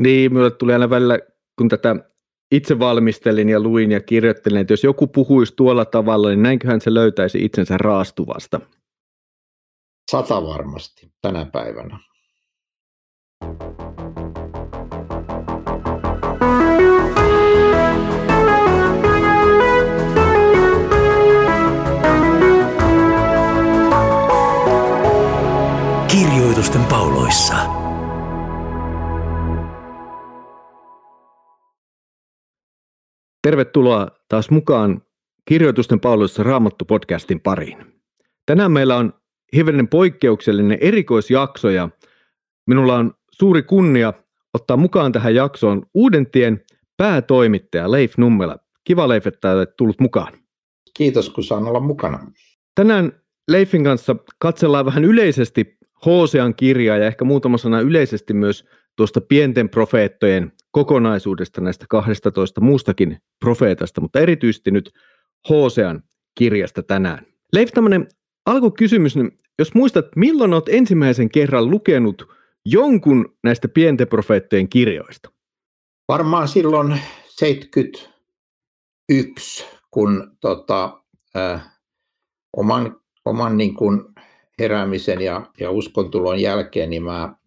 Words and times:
Niin, 0.00 0.32
minulle 0.32 0.50
tuli 0.50 0.72
aina 0.72 0.90
välillä, 0.90 1.18
kun 1.58 1.68
tätä 1.68 1.96
itse 2.50 2.78
valmistelin 2.78 3.48
ja 3.48 3.60
luin 3.60 3.92
ja 3.92 4.00
kirjoittelin, 4.00 4.60
että 4.60 4.72
jos 4.72 4.84
joku 4.84 5.06
puhuisi 5.06 5.56
tuolla 5.56 5.84
tavalla, 5.84 6.28
niin 6.28 6.42
näinköhän 6.42 6.80
se 6.80 6.94
löytäisi 6.94 7.44
itsensä 7.44 7.78
raastuvasta. 7.78 8.60
Sata 10.10 10.42
varmasti 10.42 11.12
tänä 11.22 11.46
päivänä. 11.52 11.98
Kirjoitusten 26.08 26.84
pauloissa. 26.84 27.79
Tervetuloa 33.42 34.08
taas 34.28 34.50
mukaan 34.50 35.02
Kirjoitusten 35.44 36.00
pauloissa 36.00 36.42
Raamattu-podcastin 36.42 37.40
pariin. 37.42 37.76
Tänään 38.46 38.72
meillä 38.72 38.96
on 38.96 39.12
hivenen 39.56 39.88
poikkeuksellinen 39.88 40.78
erikoisjakso 40.80 41.70
ja 41.70 41.88
minulla 42.66 42.96
on 42.96 43.14
suuri 43.32 43.62
kunnia 43.62 44.12
ottaa 44.54 44.76
mukaan 44.76 45.12
tähän 45.12 45.34
jaksoon 45.34 45.82
Uudentien 45.94 46.64
päätoimittaja 46.96 47.90
Leif 47.90 48.18
Nummela. 48.18 48.58
Kiva 48.84 49.08
Leif, 49.08 49.26
että 49.26 49.52
olet 49.52 49.76
tullut 49.76 50.00
mukaan. 50.00 50.32
Kiitos, 50.94 51.30
kun 51.30 51.44
saan 51.44 51.66
olla 51.66 51.80
mukana. 51.80 52.32
Tänään 52.74 53.12
Leifin 53.48 53.84
kanssa 53.84 54.16
katsellaan 54.38 54.86
vähän 54.86 55.04
yleisesti 55.04 55.78
Hosean 56.06 56.54
kirjaa 56.54 56.96
ja 56.96 57.06
ehkä 57.06 57.24
muutama 57.24 57.58
sana 57.58 57.80
yleisesti 57.80 58.34
myös 58.34 58.64
tuosta 59.00 59.20
pienten 59.20 59.68
profeettojen 59.68 60.52
kokonaisuudesta 60.70 61.60
näistä 61.60 61.84
12 61.88 62.60
muustakin 62.60 63.18
profeetasta, 63.38 64.00
mutta 64.00 64.20
erityisesti 64.20 64.70
nyt 64.70 64.90
Hosean 65.48 66.02
kirjasta 66.38 66.82
tänään. 66.82 67.26
Leif, 67.52 67.72
tämmöinen 67.72 68.08
alkukysymys, 68.46 69.16
niin 69.16 69.38
jos 69.58 69.74
muistat, 69.74 70.06
milloin 70.16 70.52
olet 70.52 70.68
ensimmäisen 70.68 71.28
kerran 71.28 71.70
lukenut 71.70 72.28
jonkun 72.64 73.36
näistä 73.44 73.68
pienten 73.68 74.08
profeettojen 74.08 74.68
kirjoista? 74.68 75.30
Varmaan 76.08 76.48
silloin 76.48 77.00
71, 77.26 79.66
kun 79.90 80.36
tota, 80.40 81.00
äh, 81.36 81.78
oman, 82.56 83.00
oman 83.24 83.56
niin 83.56 83.74
kuin 83.74 84.04
heräämisen 84.58 85.20
ja, 85.20 85.46
ja 85.60 85.70
uskontulon 85.70 86.40
jälkeen, 86.40 86.90
niin 86.90 87.02
mä 87.02 87.39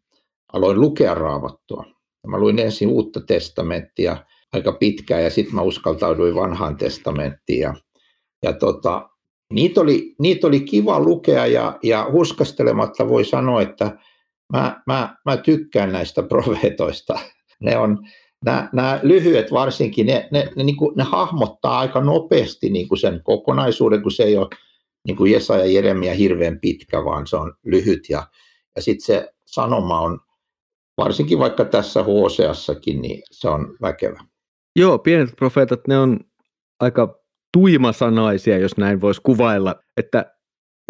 aloin 0.53 0.81
lukea 0.81 1.13
raamattua. 1.13 1.85
Mä 2.27 2.37
luin 2.37 2.59
ensin 2.59 2.89
uutta 2.89 3.21
testamenttia 3.21 4.17
aika 4.53 4.71
pitkään 4.71 5.23
ja 5.23 5.29
sitten 5.29 5.55
mä 5.55 5.61
uskaltauduin 5.61 6.35
vanhaan 6.35 6.77
testamenttiin. 6.77 7.59
Ja, 7.59 7.73
ja 8.43 8.53
tota, 8.53 9.09
niitä, 9.53 9.81
oli, 9.81 10.15
niitä 10.19 10.47
oli 10.47 10.59
kiva 10.59 10.99
lukea 10.99 11.45
ja, 11.45 11.79
ja 11.83 12.09
huskastelematta 12.11 13.09
voi 13.09 13.25
sanoa, 13.25 13.61
että 13.61 13.97
mä, 14.53 14.81
mä, 14.87 15.15
mä 15.25 15.37
tykkään 15.37 15.91
näistä 15.91 16.23
profeetoista. 16.33 17.19
Ne 17.59 17.77
on, 17.77 17.99
nämä, 18.45 18.69
nämä 18.73 18.99
lyhyet 19.03 19.51
varsinkin, 19.51 20.05
ne, 20.05 20.27
ne, 20.31 20.49
ne, 20.55 20.63
niin 20.63 20.77
kuin, 20.77 20.95
ne 20.95 21.03
hahmottaa 21.03 21.79
aika 21.79 22.01
nopeasti 22.01 22.69
niin 22.69 22.87
kuin 22.87 22.99
sen 22.99 23.21
kokonaisuuden, 23.23 24.01
kun 24.01 24.11
se 24.11 24.23
ei 24.23 24.37
ole 24.37 24.47
niin 25.07 25.17
kuin 25.17 25.31
Jesa 25.31 25.57
ja 25.57 25.65
Jeremia 25.65 26.13
hirveän 26.13 26.59
pitkä, 26.59 27.05
vaan 27.05 27.27
se 27.27 27.35
on 27.35 27.53
lyhyt 27.65 28.09
ja, 28.09 28.27
ja 28.75 28.81
sitten 28.81 29.05
se 29.05 29.33
sanoma 29.45 29.99
on, 29.99 30.19
varsinkin 30.97 31.39
vaikka 31.39 31.65
tässä 31.65 32.03
Hoseassakin, 32.03 33.01
niin 33.01 33.21
se 33.31 33.49
on 33.49 33.77
väkevä. 33.81 34.19
Joo, 34.75 34.99
pienet 34.99 35.35
profeetat, 35.35 35.87
ne 35.87 35.97
on 35.97 36.19
aika 36.79 37.19
tuimasanaisia, 37.57 38.57
jos 38.57 38.77
näin 38.77 39.01
voisi 39.01 39.21
kuvailla, 39.23 39.75
että 39.97 40.33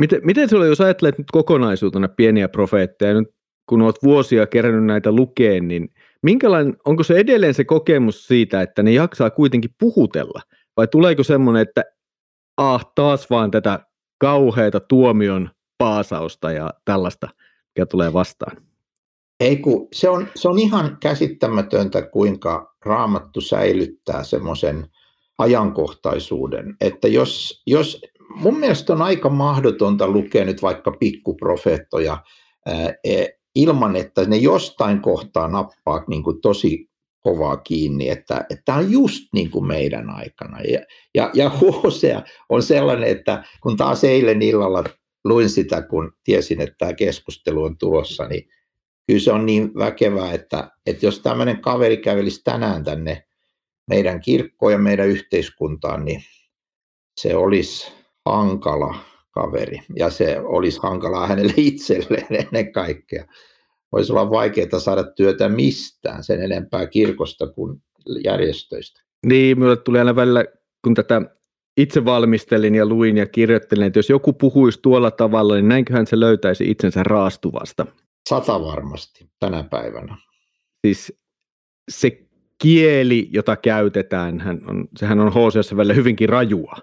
miten, 0.02 0.22
miten 0.24 0.50
oli, 0.54 0.68
jos 0.68 0.82
ajattelet 0.82 1.18
nyt 1.18 1.28
kokonaisuutena 1.32 2.08
pieniä 2.08 2.48
profeetteja, 2.48 3.14
nyt 3.14 3.30
kun 3.70 3.82
olet 3.82 4.04
vuosia 4.04 4.48
kerännyt 4.48 4.86
näitä 4.86 5.12
lukeen, 5.12 5.68
niin 5.68 5.90
minkälainen, 6.24 6.78
onko 6.86 7.04
se 7.04 7.18
edelleen 7.18 7.54
se 7.54 7.64
kokemus 7.64 8.28
siitä, 8.28 8.62
että 8.62 8.84
ne 8.84 8.92
jaksaa 8.92 9.30
kuitenkin 9.30 9.76
puhutella, 9.80 10.42
vai 10.78 10.88
tuleeko 10.88 11.24
semmoinen, 11.24 11.62
että 11.62 11.84
ah, 12.58 12.92
taas 12.96 13.30
vaan 13.30 13.52
tätä 13.52 13.80
kauheita 14.18 14.80
tuomion 14.80 15.50
paasausta 15.78 16.52
ja 16.52 16.70
tällaista, 16.86 17.30
mikä 17.76 17.86
tulee 17.86 18.14
vastaan? 18.14 18.58
Ei 19.40 19.58
kun, 19.58 19.88
se 19.94 20.10
on, 20.10 20.28
se 20.36 20.48
on 20.48 20.60
ihan 20.60 20.98
käsittämätöntä, 21.02 22.02
kuinka 22.02 22.76
raamattu 22.86 23.42
säilyttää 23.42 24.24
semmoisen 24.24 24.88
ajankohtaisuuden, 25.38 26.76
että 26.82 27.08
jos, 27.08 27.62
jos 27.68 28.02
mun 28.36 28.60
mielestä 28.60 28.94
on 28.94 29.02
aika 29.02 29.30
mahdotonta 29.30 30.08
lukea 30.08 30.46
nyt 30.46 30.62
vaikka 30.62 30.92
pikkuprofeettoja 30.92 32.18
e, 33.04 33.26
ilman, 33.56 33.96
että 33.96 34.26
ne 34.26 34.36
jostain 34.36 35.02
kohtaa 35.02 35.48
nappaa 35.48 36.04
niin 36.08 36.24
kuin 36.24 36.42
tosi 36.42 36.90
kovaa 37.20 37.58
kiinni, 37.58 38.10
että, 38.10 38.46
että 38.50 38.62
tämä 38.66 38.78
on 38.78 38.92
just 38.92 39.24
niin 39.34 39.52
kuin 39.52 39.68
meidän 39.68 40.10
aikana. 40.10 40.62
Ja, 40.62 40.80
ja, 41.16 41.32
ja 41.34 41.50
Hosea 41.50 42.22
on 42.50 42.64
sellainen, 42.64 43.10
että 43.10 43.44
kun 43.62 43.78
taas 43.78 44.04
eilen 44.04 44.42
illalla 44.42 44.84
luin 45.24 45.50
sitä, 45.50 45.82
kun 45.82 46.12
tiesin, 46.24 46.62
että 46.62 46.76
tämä 46.78 46.94
keskustelu 46.94 47.64
on 47.64 47.78
tulossa, 47.78 48.28
niin 48.28 48.50
kyllä 49.08 49.20
se 49.20 49.32
on 49.32 49.46
niin 49.46 49.72
väkevää, 49.76 50.34
että, 50.34 50.72
että 50.86 51.06
jos 51.06 51.20
tämmöinen 51.20 51.62
kaveri 51.62 51.98
kävelisi 51.98 52.42
tänään 52.44 52.84
tänne 52.84 53.24
meidän 53.90 54.22
kirkkoon 54.22 54.72
ja 54.72 54.78
meidän 54.78 55.08
yhteiskuntaan, 55.08 56.06
niin 56.06 56.24
se 57.22 57.36
olisi 57.36 57.92
hankala 58.26 58.96
kaveri 59.32 59.80
ja 59.96 60.10
se 60.10 60.40
olisi 60.40 60.80
hankalaa 60.84 61.28
hänelle 61.28 61.54
itselleen 61.72 62.28
ennen 62.30 62.72
kaikkea 62.72 63.26
voisi 63.94 64.12
olla 64.14 64.30
vaikeaa 64.30 64.80
saada 64.80 65.04
työtä 65.04 65.50
mistään, 65.50 66.24
sen 66.24 66.42
enempää 66.42 66.88
kirkosta 66.88 67.48
kuin 67.48 67.82
järjestöistä. 68.24 69.02
Niin, 69.26 69.60
minulle 69.60 69.78
tuli 69.78 70.00
aina 70.00 70.16
välillä, 70.16 70.46
kun 70.84 70.94
tätä 70.94 71.22
itse 71.78 72.06
valmistelin 72.06 72.76
ja 72.76 72.86
luin 72.86 73.18
ja 73.18 73.26
kirjoittelin, 73.26 73.88
että 73.88 74.00
jos 74.00 74.10
joku 74.10 74.34
puhuisi 74.34 74.80
tuolla 74.82 75.12
tavalla, 75.12 75.56
niin 75.56 75.68
näinköhän 75.68 76.08
se 76.08 76.20
löytäisi 76.20 76.72
itsensä 76.72 77.04
raastuvasta. 77.04 77.86
Sata 78.30 78.62
varmasti 78.62 79.30
tänä 79.40 79.64
päivänä. 79.64 80.18
Siis 80.88 81.14
se 81.90 82.26
kieli, 82.62 83.30
jota 83.32 83.56
käytetään, 83.56 84.40
hän 84.40 84.62
on, 84.68 84.88
sehän 85.00 85.20
on 85.20 85.32
HCS 85.32 85.76
välillä 85.76 85.94
hyvinkin 85.94 86.30
rajua. 86.30 86.76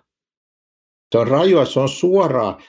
Se 1.13 1.19
on 1.19 1.29
rajua, 1.29 1.65
se 1.65 1.81
on 1.81 1.89
suoraa 1.89 2.61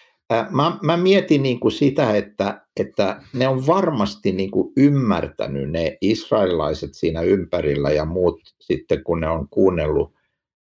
mä, 0.49 0.77
mä 0.81 0.97
mietin 0.97 1.43
niin 1.43 1.59
kuin 1.59 1.71
sitä, 1.71 2.15
että, 2.15 2.65
että 2.79 3.21
ne 3.33 3.47
on 3.47 3.67
varmasti 3.67 4.31
niin 4.31 4.51
kuin 4.51 4.73
ymmärtänyt 4.77 5.69
ne 5.69 5.97
israelilaiset 6.01 6.93
siinä 6.93 7.21
ympärillä 7.21 7.89
ja 7.89 8.05
muut 8.05 8.39
sitten, 8.61 9.03
kun 9.03 9.19
ne 9.19 9.27
on 9.27 9.47
kuunnellut, 9.49 10.13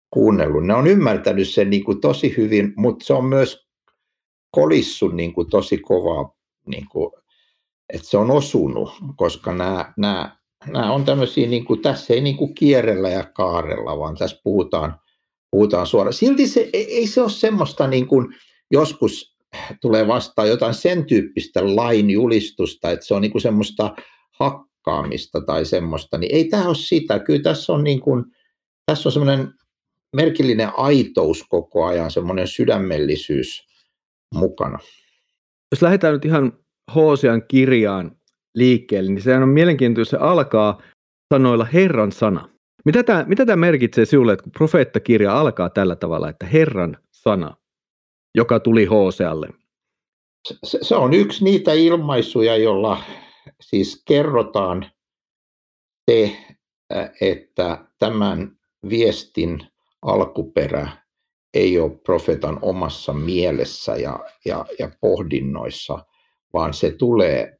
kuunnellut. 0.09 0.65
ne 0.65 0.73
on 0.73 0.87
ymmärtänyt 0.87 1.49
sen 1.49 1.69
niin 1.69 1.83
kuin 1.83 2.01
tosi 2.01 2.33
hyvin, 2.37 2.73
mutta 2.75 3.05
se 3.05 3.13
on 3.13 3.25
myös 3.25 3.67
kolissut 4.51 5.15
niin 5.15 5.33
kuin 5.33 5.49
tosi 5.49 5.77
kovaa, 5.77 6.35
niin 6.67 6.85
kuin, 6.91 7.11
että 7.93 8.07
se 8.07 8.17
on 8.17 8.31
osunut, 8.31 8.91
koska 9.15 9.53
nämä, 9.53 9.93
nämä, 9.97 10.37
nämä 10.67 10.91
on 10.91 11.05
tämmöisiä, 11.05 11.47
niin 11.47 11.65
kuin, 11.65 11.81
tässä 11.81 12.13
ei 12.13 12.21
niin 12.21 12.37
kuin 12.37 12.55
kierrellä 12.55 13.09
ja 13.09 13.23
kaarella, 13.23 13.99
vaan 13.99 14.15
tässä 14.15 14.41
puhutaan, 14.43 14.99
puhutaan 15.51 15.87
suoraan. 15.87 16.13
Silti 16.13 16.47
se, 16.47 16.69
ei 16.73 17.07
se 17.07 17.21
ole 17.21 17.29
semmoista 17.29 17.87
niin 17.87 18.07
kuin, 18.07 18.27
joskus 18.71 19.37
tulee 19.81 20.07
vastaan 20.07 20.49
jotain 20.49 20.73
sen 20.73 21.05
tyyppistä 21.05 21.75
lain 21.75 22.09
julistusta, 22.09 22.91
että 22.91 23.05
se 23.05 23.13
on 23.13 23.21
niin 23.21 23.31
kuin 23.31 23.41
semmoista 23.41 23.95
hakkaamista 24.39 25.41
tai 25.41 25.65
semmoista, 25.65 26.17
niin 26.17 26.35
ei 26.35 26.45
tämä 26.45 26.67
ole 26.67 26.75
sitä. 26.75 27.19
Kyllä 27.19 27.41
tässä 27.41 27.73
on, 27.73 27.83
niin 27.83 28.01
kuin, 28.01 28.25
tässä 28.85 29.09
on 29.09 29.13
semmoinen 29.13 29.53
merkillinen 30.15 30.69
aitous 30.77 31.43
koko 31.49 31.85
ajan, 31.85 32.11
semmoinen 32.11 32.47
sydämellisyys 32.47 33.67
mukana. 34.35 34.79
Jos 35.71 35.81
lähdetään 35.81 36.13
nyt 36.13 36.25
ihan 36.25 36.53
Hoosian 36.95 37.43
kirjaan 37.47 38.11
liikkeelle, 38.55 39.11
niin 39.11 39.21
sehän 39.21 39.43
on 39.43 39.49
mielenkiintoista, 39.49 40.17
se 40.17 40.23
alkaa 40.23 40.81
sanoilla 41.33 41.65
Herran 41.65 42.11
sana. 42.11 42.49
Mitä 42.85 43.03
tämä, 43.03 43.25
mitä 43.27 43.45
tämä 43.45 43.55
merkitsee 43.55 44.05
sinulle, 44.05 44.33
että 44.33 44.43
kun 44.43 44.51
profeettakirja 44.51 45.39
alkaa 45.39 45.69
tällä 45.69 45.95
tavalla, 45.95 46.29
että 46.29 46.45
Herran 46.45 46.97
sana? 47.11 47.55
joka 48.35 48.59
tuli 48.59 48.85
Hosealle? 48.85 49.47
Se, 50.63 50.79
se 50.81 50.95
on 50.95 51.13
yksi 51.13 51.43
niitä 51.43 51.73
ilmaisuja, 51.73 52.57
jolla 52.57 53.03
siis 53.61 54.03
kerrotaan 54.07 54.91
se, 56.11 56.37
että 57.21 57.85
tämän 57.99 58.57
viestin 58.89 59.67
alkuperä 60.01 60.89
ei 61.53 61.79
ole 61.79 61.99
profetan 62.05 62.59
omassa 62.61 63.13
mielessä 63.13 63.95
ja, 63.95 64.19
ja, 64.45 64.65
ja 64.79 64.91
pohdinnoissa, 65.01 66.05
vaan 66.53 66.73
se 66.73 66.91
tulee 66.91 67.59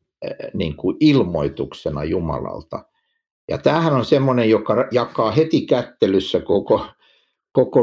niin 0.53 0.75
kuin 0.75 0.97
ilmoituksena 0.99 2.03
Jumalalta. 2.03 2.85
Ja 3.49 3.57
tämähän 3.57 3.93
on 3.93 4.05
semmoinen, 4.05 4.49
joka 4.49 4.87
jakaa 4.91 5.31
heti 5.31 5.61
kättelyssä 5.61 6.39
koko, 6.39 6.85
koko 7.51 7.81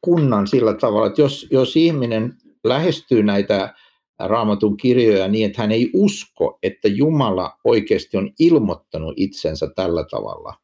kunnan 0.00 0.46
sillä 0.46 0.74
tavalla, 0.74 1.06
että 1.06 1.22
jos, 1.22 1.46
jos 1.50 1.76
ihminen 1.76 2.32
lähestyy 2.64 3.22
näitä 3.22 3.74
raamatun 4.18 4.76
kirjoja 4.76 5.28
niin, 5.28 5.46
että 5.46 5.62
hän 5.62 5.72
ei 5.72 5.90
usko, 5.94 6.58
että 6.62 6.88
Jumala 6.88 7.58
oikeasti 7.64 8.16
on 8.16 8.30
ilmoittanut 8.38 9.14
itsensä 9.16 9.70
tällä 9.76 10.04
tavalla, 10.10 10.54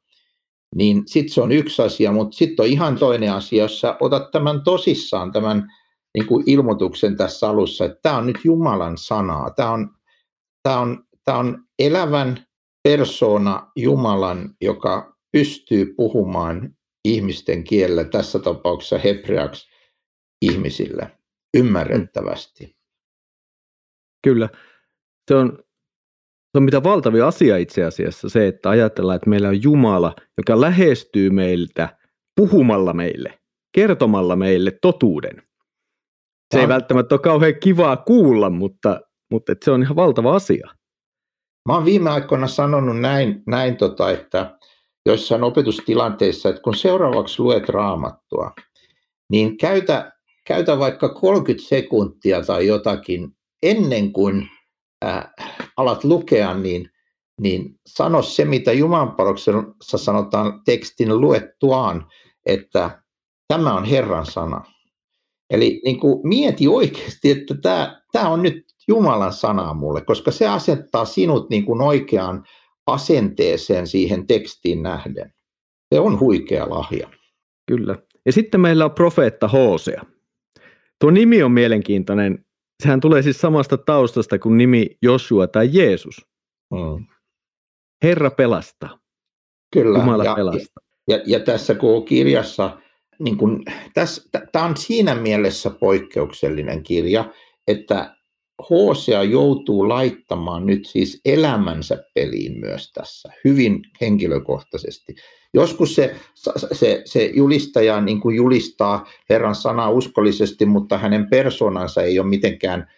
niin 0.76 1.02
sitten 1.06 1.34
se 1.34 1.40
on 1.40 1.52
yksi 1.52 1.82
asia, 1.82 2.12
mutta 2.12 2.36
sitten 2.36 2.62
on 2.62 2.70
ihan 2.70 2.98
toinen 2.98 3.32
asia, 3.32 3.62
jos 3.62 3.80
sä 3.80 3.96
otat 4.00 4.30
tämän 4.30 4.64
tosissaan, 4.64 5.32
tämän 5.32 5.72
niin 6.14 6.26
kuin 6.26 6.44
ilmoituksen 6.46 7.16
tässä 7.16 7.48
alussa, 7.48 7.84
että 7.84 7.98
tämä 8.02 8.16
on 8.16 8.26
nyt 8.26 8.38
Jumalan 8.44 8.98
sanaa, 8.98 9.50
tämä 9.50 9.70
on, 9.70 9.90
tämä 10.62 10.78
on, 10.78 11.04
tämä 11.24 11.38
on 11.38 11.64
elävän 11.78 12.44
persona 12.82 13.70
Jumalan, 13.76 14.54
joka 14.60 15.16
pystyy 15.32 15.94
puhumaan 15.96 16.76
ihmisten 17.04 17.64
kielellä, 17.64 18.04
tässä 18.04 18.38
tapauksessa 18.38 18.98
hebreaksi 18.98 19.70
ihmisille, 20.42 21.10
ymmärrettävästi. 21.56 22.76
Kyllä. 24.24 24.48
Se 25.30 25.34
on, 25.34 25.58
se 26.52 26.58
on 26.58 26.62
mitä 26.62 26.82
valtavia 26.82 27.26
asia 27.26 27.56
itse 27.56 27.84
asiassa 27.84 28.28
se, 28.28 28.46
että 28.46 28.70
ajatellaan, 28.70 29.16
että 29.16 29.30
meillä 29.30 29.48
on 29.48 29.62
Jumala, 29.62 30.16
joka 30.38 30.60
lähestyy 30.60 31.30
meiltä 31.30 31.96
puhumalla 32.36 32.92
meille, 32.92 33.38
kertomalla 33.72 34.36
meille 34.36 34.70
totuuden. 34.70 35.49
Se 36.54 36.60
ei 36.60 36.68
välttämättä 36.68 37.14
ole 37.14 37.20
kauhean 37.20 37.54
kivaa 37.60 37.96
kuulla, 37.96 38.50
mutta, 38.50 39.00
mutta 39.30 39.52
se 39.64 39.70
on 39.70 39.82
ihan 39.82 39.96
valtava 39.96 40.34
asia. 40.34 40.68
Mä 41.68 41.74
oon 41.74 41.84
viime 41.84 42.10
aikoina 42.10 42.46
sanonut 42.46 43.00
näin, 43.00 43.42
näin 43.46 43.76
tota, 43.76 44.10
että 44.10 44.58
joissain 45.06 45.42
opetustilanteissa, 45.42 46.48
että 46.48 46.62
kun 46.62 46.74
seuraavaksi 46.74 47.42
luet 47.42 47.68
raamattua, 47.68 48.52
niin 49.30 49.56
käytä, 49.56 50.12
käytä 50.46 50.78
vaikka 50.78 51.08
30 51.08 51.68
sekuntia 51.68 52.42
tai 52.42 52.66
jotakin 52.66 53.36
ennen 53.62 54.12
kuin 54.12 54.48
äh, 55.04 55.30
alat 55.76 56.04
lukea, 56.04 56.54
niin, 56.54 56.90
niin 57.40 57.74
sano 57.86 58.22
se, 58.22 58.44
mitä 58.44 58.72
Jumalanpalveluksessa 58.72 59.98
sanotaan 59.98 60.60
tekstin 60.64 61.20
luettuaan, 61.20 62.06
että 62.46 63.02
tämä 63.48 63.74
on 63.74 63.84
Herran 63.84 64.26
sana. 64.26 64.64
Eli 65.50 65.80
niin 65.84 66.00
kuin 66.00 66.28
mieti 66.28 66.68
oikeasti, 66.68 67.30
että 67.30 67.54
tämä, 67.62 68.02
tämä 68.12 68.28
on 68.28 68.42
nyt 68.42 68.64
Jumalan 68.88 69.32
sana 69.32 69.74
mulle, 69.74 70.00
koska 70.00 70.30
se 70.30 70.48
asettaa 70.48 71.04
sinut 71.04 71.50
niin 71.50 71.64
kuin 71.64 71.82
oikeaan 71.82 72.44
asenteeseen 72.86 73.86
siihen 73.86 74.26
tekstiin 74.26 74.82
nähden. 74.82 75.32
Se 75.94 76.00
on 76.00 76.20
huikea 76.20 76.70
lahja. 76.70 77.10
Kyllä. 77.66 77.96
Ja 78.26 78.32
sitten 78.32 78.60
meillä 78.60 78.84
on 78.84 78.94
profeetta 78.94 79.48
Hosea. 79.48 80.02
Tuo 81.00 81.10
nimi 81.10 81.42
on 81.42 81.52
mielenkiintoinen. 81.52 82.44
Sehän 82.82 83.00
tulee 83.00 83.22
siis 83.22 83.40
samasta 83.40 83.78
taustasta 83.78 84.38
kuin 84.38 84.56
nimi 84.56 84.86
Joshua 85.02 85.46
tai 85.46 85.68
Jeesus. 85.72 86.26
Mm. 86.70 87.06
Herra 88.02 88.30
pelastaa. 88.30 88.98
Kyllä. 89.72 89.98
Jumala 89.98 90.24
ja, 90.24 90.34
pelastaa. 90.34 90.84
Ja, 91.08 91.20
ja 91.26 91.40
tässä 91.40 91.74
koko 91.74 92.00
kirjassa, 92.00 92.78
niin 93.20 93.38
tämä 94.52 94.64
on 94.64 94.76
siinä 94.76 95.14
mielessä 95.14 95.70
poikkeuksellinen 95.70 96.82
kirja, 96.82 97.32
että 97.68 98.16
Hosea 98.70 99.22
joutuu 99.22 99.88
laittamaan 99.88 100.66
nyt 100.66 100.86
siis 100.86 101.20
elämänsä 101.24 102.04
peliin 102.14 102.60
myös 102.60 102.92
tässä, 102.92 103.32
hyvin 103.44 103.82
henkilökohtaisesti. 104.00 105.14
Joskus 105.54 105.94
se, 105.94 106.16
se, 106.72 107.02
se 107.04 107.30
julistaja 107.34 108.00
niin 108.00 108.20
kuin 108.20 108.36
julistaa 108.36 109.06
Herran 109.30 109.54
sanaa 109.54 109.90
uskollisesti, 109.90 110.66
mutta 110.66 110.98
hänen 110.98 111.30
persoonansa 111.30 112.02
ei 112.02 112.18
ole 112.18 112.28
mitenkään 112.28 112.90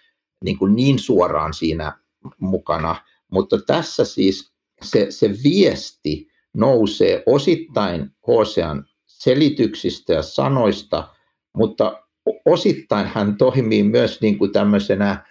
niin, 0.45 0.59
kuin 0.59 0.77
niin 0.77 0.99
suoraan 0.99 1.55
siinä 1.55 1.99
mukana. 2.39 2.97
Mutta 3.31 3.59
tässä 3.67 4.05
siis 4.05 4.53
se, 4.83 5.07
se 5.11 5.31
viesti 5.45 6.29
nousee 6.55 7.23
osittain 7.27 8.11
Hosean 8.27 8.85
selityksistä 9.23 10.13
ja 10.13 10.23
sanoista, 10.23 11.09
mutta 11.57 12.03
osittain 12.45 13.07
hän 13.07 13.37
toimii 13.37 13.83
myös 13.83 14.21
niin 14.21 14.39
kuin 14.39 14.53
tämmöisenä 14.53 15.25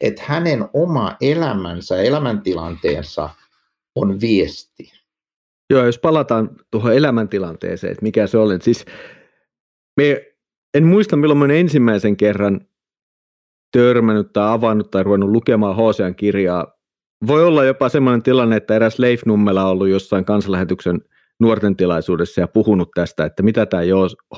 että 0.00 0.22
hänen 0.26 0.68
oma 0.72 1.16
elämänsä, 1.20 2.02
elämäntilanteensa 2.02 3.30
on 3.94 4.20
viesti. 4.20 4.92
Joo, 5.70 5.86
jos 5.86 5.98
palataan 5.98 6.50
tuohon 6.70 6.94
elämäntilanteeseen, 6.94 7.90
että 7.90 8.02
mikä 8.02 8.26
se 8.26 8.38
oli. 8.38 8.60
Siis 8.60 8.84
me, 9.96 10.26
en 10.74 10.86
muista, 10.86 11.16
milloin 11.16 11.38
mä 11.38 11.54
ensimmäisen 11.54 12.16
kerran 12.16 12.60
törmännyt 13.72 14.32
tai 14.32 14.52
avannut 14.52 14.90
tai 14.90 15.02
ruvennut 15.02 15.30
lukemaan 15.30 15.76
Hosean 15.76 16.14
kirjaa. 16.14 16.74
Voi 17.26 17.44
olla 17.44 17.64
jopa 17.64 17.88
sellainen 17.88 18.22
tilanne, 18.22 18.56
että 18.56 18.76
eräs 18.76 18.98
Leif 18.98 19.22
Nummela 19.26 19.64
on 19.64 19.70
ollut 19.70 19.88
jossain 19.88 20.24
kansanlähetyksen 20.24 21.00
nuorten 21.44 21.76
tilaisuudessa 21.76 22.40
ja 22.40 22.48
puhunut 22.48 22.90
tästä, 22.94 23.24
että 23.24 23.42
mitä 23.42 23.66
tämä 23.66 23.82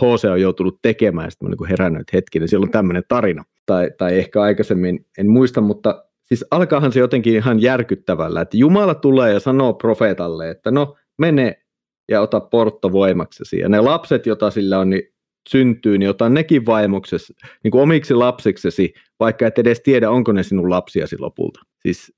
Hosea 0.00 0.32
on 0.32 0.40
joutunut 0.40 0.78
tekemään. 0.82 1.30
Sitten 1.30 1.50
niin 1.50 1.68
herännyt, 1.68 2.00
että 2.00 2.16
hetkinen, 2.16 2.48
siellä 2.48 2.64
on 2.64 2.70
tämmöinen 2.70 3.02
tarina 3.08 3.44
tai, 3.66 3.90
tai 3.98 4.18
ehkä 4.18 4.42
aikaisemmin, 4.42 5.06
en 5.18 5.30
muista, 5.30 5.60
mutta 5.60 6.04
siis 6.22 6.44
alkaahan 6.50 6.92
se 6.92 7.00
jotenkin 7.00 7.34
ihan 7.34 7.62
järkyttävällä, 7.62 8.40
että 8.40 8.56
Jumala 8.56 8.94
tulee 8.94 9.32
ja 9.32 9.40
sanoo 9.40 9.74
profeetalle, 9.74 10.50
että 10.50 10.70
no 10.70 10.96
mene 11.18 11.62
ja 12.08 12.20
ota 12.20 12.40
portto 12.40 12.92
voimaksesi. 12.92 13.58
Ja 13.58 13.68
ne 13.68 13.80
lapset, 13.80 14.26
joita 14.26 14.50
sillä 14.50 14.78
on, 14.78 14.90
niin 14.90 15.02
syntyy, 15.48 15.98
niin 15.98 16.10
ota 16.10 16.28
nekin 16.28 16.66
vaimoksesi, 16.66 17.34
niin 17.62 17.70
kuin 17.70 17.82
omiksi 17.82 18.14
lapsiksesi, 18.14 18.94
vaikka 19.20 19.46
et 19.46 19.58
edes 19.58 19.80
tiedä, 19.80 20.10
onko 20.10 20.32
ne 20.32 20.42
sinun 20.42 20.70
lapsiasi 20.70 21.16
lopulta. 21.18 21.60
Siis 21.82 22.12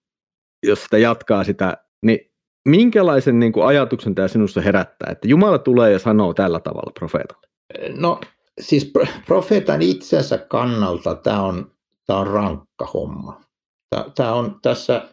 jos 0.67 0.83
sitä 0.83 0.99
jatkaa 0.99 1.45
sitä, 1.45 1.77
niin 2.03 2.28
minkälaisen 2.69 3.41
niin 3.41 3.53
kuin 3.53 3.67
ajatuksen 3.67 4.15
tämä 4.15 4.29
sinussa 4.29 4.61
herättää, 4.61 5.13
että 5.13 5.29
Jumala 5.29 5.59
tulee 5.59 5.93
ja 5.93 5.99
sanoo 5.99 6.35
tällä 6.35 6.61
tavalla 6.61 6.93
profeetalle? 6.99 7.47
No 7.97 8.21
siis 8.61 8.93
profeetan 9.27 9.83
itsensä 9.83 10.39
kannalta 10.39 11.15
tämä 11.15 11.43
on, 11.43 11.71
tämä 12.07 12.19
on 12.19 12.27
rankka 12.27 12.87
homma. 12.95 13.41
Tämä 14.15 14.33
on 14.33 14.59
tässä, 14.63 15.09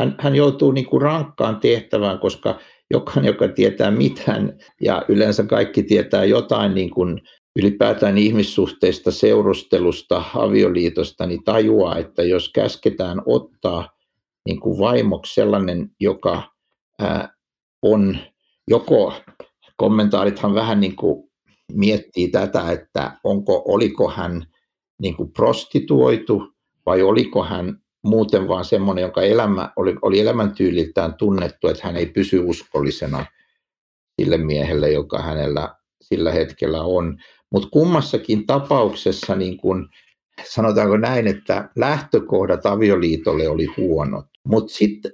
hän, 0.00 0.16
hän 0.18 0.34
joutuu 0.34 0.72
niin 0.72 0.86
kuin 0.86 1.02
rankkaan 1.02 1.60
tehtävään, 1.60 2.18
koska 2.18 2.58
jokainen, 2.90 3.24
joka 3.24 3.48
tietää 3.48 3.90
mitään 3.90 4.58
ja 4.80 5.02
yleensä 5.08 5.42
kaikki 5.42 5.82
tietää 5.82 6.24
jotain 6.24 6.74
niin 6.74 6.90
kuin 6.90 7.20
ylipäätään 7.58 8.18
ihmissuhteista, 8.18 9.10
seurustelusta, 9.10 10.22
avioliitosta, 10.34 11.26
niin 11.26 11.44
tajuaa, 11.44 11.98
että 11.98 12.22
jos 12.22 12.52
käsketään 12.52 13.22
ottaa 13.26 13.88
niin 14.46 14.60
kuin 14.60 14.78
vaimoksi 14.78 15.34
sellainen, 15.34 15.90
joka 16.00 16.57
on 17.82 18.18
joko, 18.68 19.14
kommentaarithan 19.76 20.54
vähän 20.54 20.80
niin 20.80 20.96
kuin 20.96 21.30
miettii 21.72 22.28
tätä, 22.28 22.72
että 22.72 23.18
onko, 23.24 23.62
oliko 23.68 24.10
hän 24.10 24.46
niin 25.02 25.16
kuin 25.16 25.32
prostituoitu 25.32 26.42
vai 26.86 27.02
oliko 27.02 27.44
hän 27.44 27.78
muuten 28.04 28.48
vaan 28.48 28.64
semmoinen, 28.64 29.02
jonka 29.02 29.22
elämä 29.22 29.72
oli, 29.76 29.96
oli 30.02 30.20
elämäntyyliltään 30.20 31.14
tunnettu, 31.14 31.68
että 31.68 31.86
hän 31.86 31.96
ei 31.96 32.06
pysy 32.06 32.38
uskollisena 32.44 33.26
sille 34.20 34.38
miehelle, 34.38 34.90
joka 34.90 35.22
hänellä 35.22 35.74
sillä 36.02 36.32
hetkellä 36.32 36.82
on. 36.82 37.18
Mutta 37.52 37.68
kummassakin 37.70 38.46
tapauksessa, 38.46 39.34
niin 39.36 39.56
kun, 39.56 39.88
sanotaanko 40.44 40.96
näin, 40.96 41.26
että 41.26 41.70
lähtökohdat 41.76 42.66
avioliitolle 42.66 43.48
oli 43.48 43.66
huonot. 43.76 44.26
Mutta 44.44 44.72
sitten, 44.74 45.12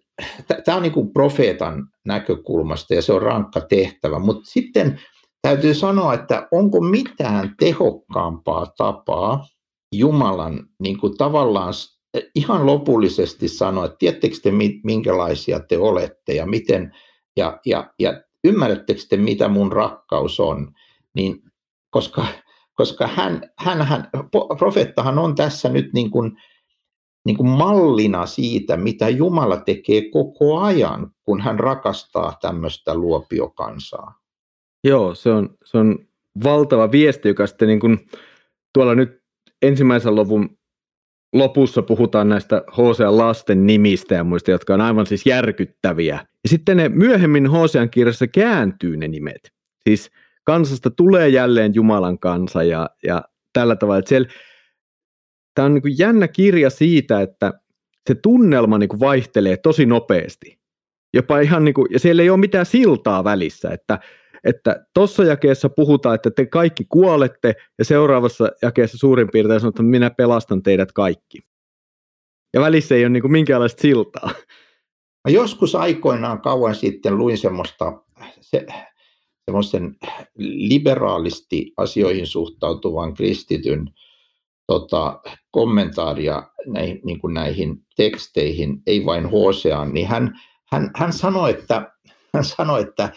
tämä 0.64 0.76
on 0.76 0.82
niin 0.82 1.12
profeetan 1.12 1.88
näkökulmasta 2.04 2.94
ja 2.94 3.02
se 3.02 3.12
on 3.12 3.22
rankka 3.22 3.60
tehtävä, 3.60 4.18
mutta 4.18 4.50
sitten 4.50 5.00
täytyy 5.42 5.74
sanoa, 5.74 6.14
että 6.14 6.48
onko 6.50 6.80
mitään 6.80 7.54
tehokkaampaa 7.58 8.66
tapaa 8.66 9.46
Jumalan 9.92 10.66
niin 10.78 10.98
kuin 10.98 11.16
tavallaan 11.16 11.74
ihan 12.34 12.66
lopullisesti 12.66 13.48
sanoa, 13.48 13.84
että 13.84 13.96
tiedättekö 13.98 14.36
te 14.42 14.50
minkälaisia 14.84 15.60
te 15.60 15.78
olette 15.78 16.34
ja 16.34 16.46
miten, 16.46 16.94
ja, 17.36 17.60
ja, 17.66 17.92
ja 17.98 18.22
ymmärrättekö 18.44 19.00
te 19.08 19.16
mitä 19.16 19.48
mun 19.48 19.72
rakkaus 19.72 20.40
on, 20.40 20.72
niin 21.14 21.42
koska, 21.90 22.26
koska 22.74 23.06
hän, 23.06 23.42
hän, 23.58 23.82
hän, 23.82 24.08
profeettahan 24.58 25.18
on 25.18 25.34
tässä 25.34 25.68
nyt 25.68 25.92
niin 25.92 26.10
kuin, 26.10 26.36
niin 27.24 27.36
kuin 27.36 27.48
mallina 27.48 28.26
siitä, 28.26 28.76
mitä 28.76 29.08
Jumala 29.08 29.56
tekee 29.56 30.10
koko 30.10 30.58
ajan, 30.58 31.10
kun 31.22 31.40
hän 31.40 31.60
rakastaa 31.60 32.38
tämmöistä 32.40 32.94
luopiokansaa. 32.94 34.18
Joo, 34.84 35.14
se 35.14 35.30
on, 35.30 35.56
se 35.64 35.78
on 35.78 35.98
valtava 36.44 36.90
viesti, 36.90 37.28
joka 37.28 37.46
sitten 37.46 37.68
niin 37.68 37.80
kuin 37.80 38.06
tuolla 38.72 38.94
nyt 38.94 39.22
ensimmäisen 39.62 40.14
luvun 40.14 40.58
lopussa 41.32 41.82
puhutaan 41.82 42.28
näistä 42.28 42.62
Hosean 42.76 43.18
lasten 43.18 43.66
nimistä 43.66 44.14
ja 44.14 44.24
muista, 44.24 44.50
jotka 44.50 44.74
on 44.74 44.80
aivan 44.80 45.06
siis 45.06 45.26
järkyttäviä. 45.26 46.14
Ja 46.14 46.48
sitten 46.48 46.76
ne 46.76 46.88
myöhemmin 46.88 47.46
Hosean 47.46 47.90
kirjassa 47.90 48.26
kääntyy 48.26 48.96
ne 48.96 49.08
nimet. 49.08 49.52
Siis 49.88 50.10
kansasta 50.44 50.90
tulee 50.90 51.28
jälleen 51.28 51.74
Jumalan 51.74 52.18
kansa 52.18 52.62
ja, 52.62 52.90
ja 53.06 53.22
tällä 53.52 53.76
tavalla. 53.76 53.98
Että 53.98 54.08
siellä, 54.08 54.28
tämä 55.54 55.66
on 55.66 55.74
niin 55.74 55.98
jännä 55.98 56.28
kirja 56.28 56.70
siitä, 56.70 57.20
että 57.20 57.52
se 58.08 58.14
tunnelma 58.14 58.78
niin 58.78 59.00
vaihtelee 59.00 59.56
tosi 59.56 59.86
nopeasti. 59.86 60.58
Jopa 61.14 61.40
ihan 61.40 61.64
niin 61.64 61.74
kuin, 61.74 61.88
ja 61.90 61.98
siellä 61.98 62.22
ei 62.22 62.30
ole 62.30 62.40
mitään 62.40 62.66
siltaa 62.66 63.24
välissä, 63.24 63.70
että 63.70 63.98
että 64.44 64.86
tuossa 64.94 65.24
jakeessa 65.24 65.68
puhutaan, 65.68 66.14
että 66.14 66.30
te 66.30 66.46
kaikki 66.46 66.84
kuolette, 66.88 67.54
ja 67.78 67.84
seuraavassa 67.84 68.48
jakeessa 68.62 68.98
suurin 68.98 69.28
piirtein 69.32 69.60
sanotaan, 69.60 69.86
että 69.86 69.90
minä 69.90 70.10
pelastan 70.10 70.62
teidät 70.62 70.92
kaikki. 70.92 71.38
Ja 72.54 72.60
välissä 72.60 72.94
ei 72.94 73.04
ole 73.04 73.08
niin 73.08 73.32
minkäänlaista 73.32 73.82
siltaa. 73.82 74.30
Mä 75.24 75.30
joskus 75.30 75.74
aikoinaan 75.74 76.40
kauan 76.40 76.74
sitten 76.74 77.18
luin 77.18 77.38
semmoista, 77.38 78.02
se, 78.40 78.66
semmoisen 79.44 79.96
liberaalisti 80.38 81.72
asioihin 81.76 82.26
suhtautuvan 82.26 83.14
kristityn 83.14 83.90
tota, 84.66 85.20
kommentaaria 85.50 86.42
näihin, 86.66 87.00
niin 87.04 87.20
kuin 87.20 87.34
näihin 87.34 87.76
teksteihin, 87.96 88.82
ei 88.86 89.06
vain 89.06 89.30
Hoseaan, 89.30 89.94
niin 89.94 90.06
hän, 90.06 90.40
hän, 90.72 90.90
hän 90.96 91.12
sanoi, 91.12 91.50
että, 91.50 91.92
hän 92.34 92.44
sanoi, 92.44 92.82
että 92.82 93.12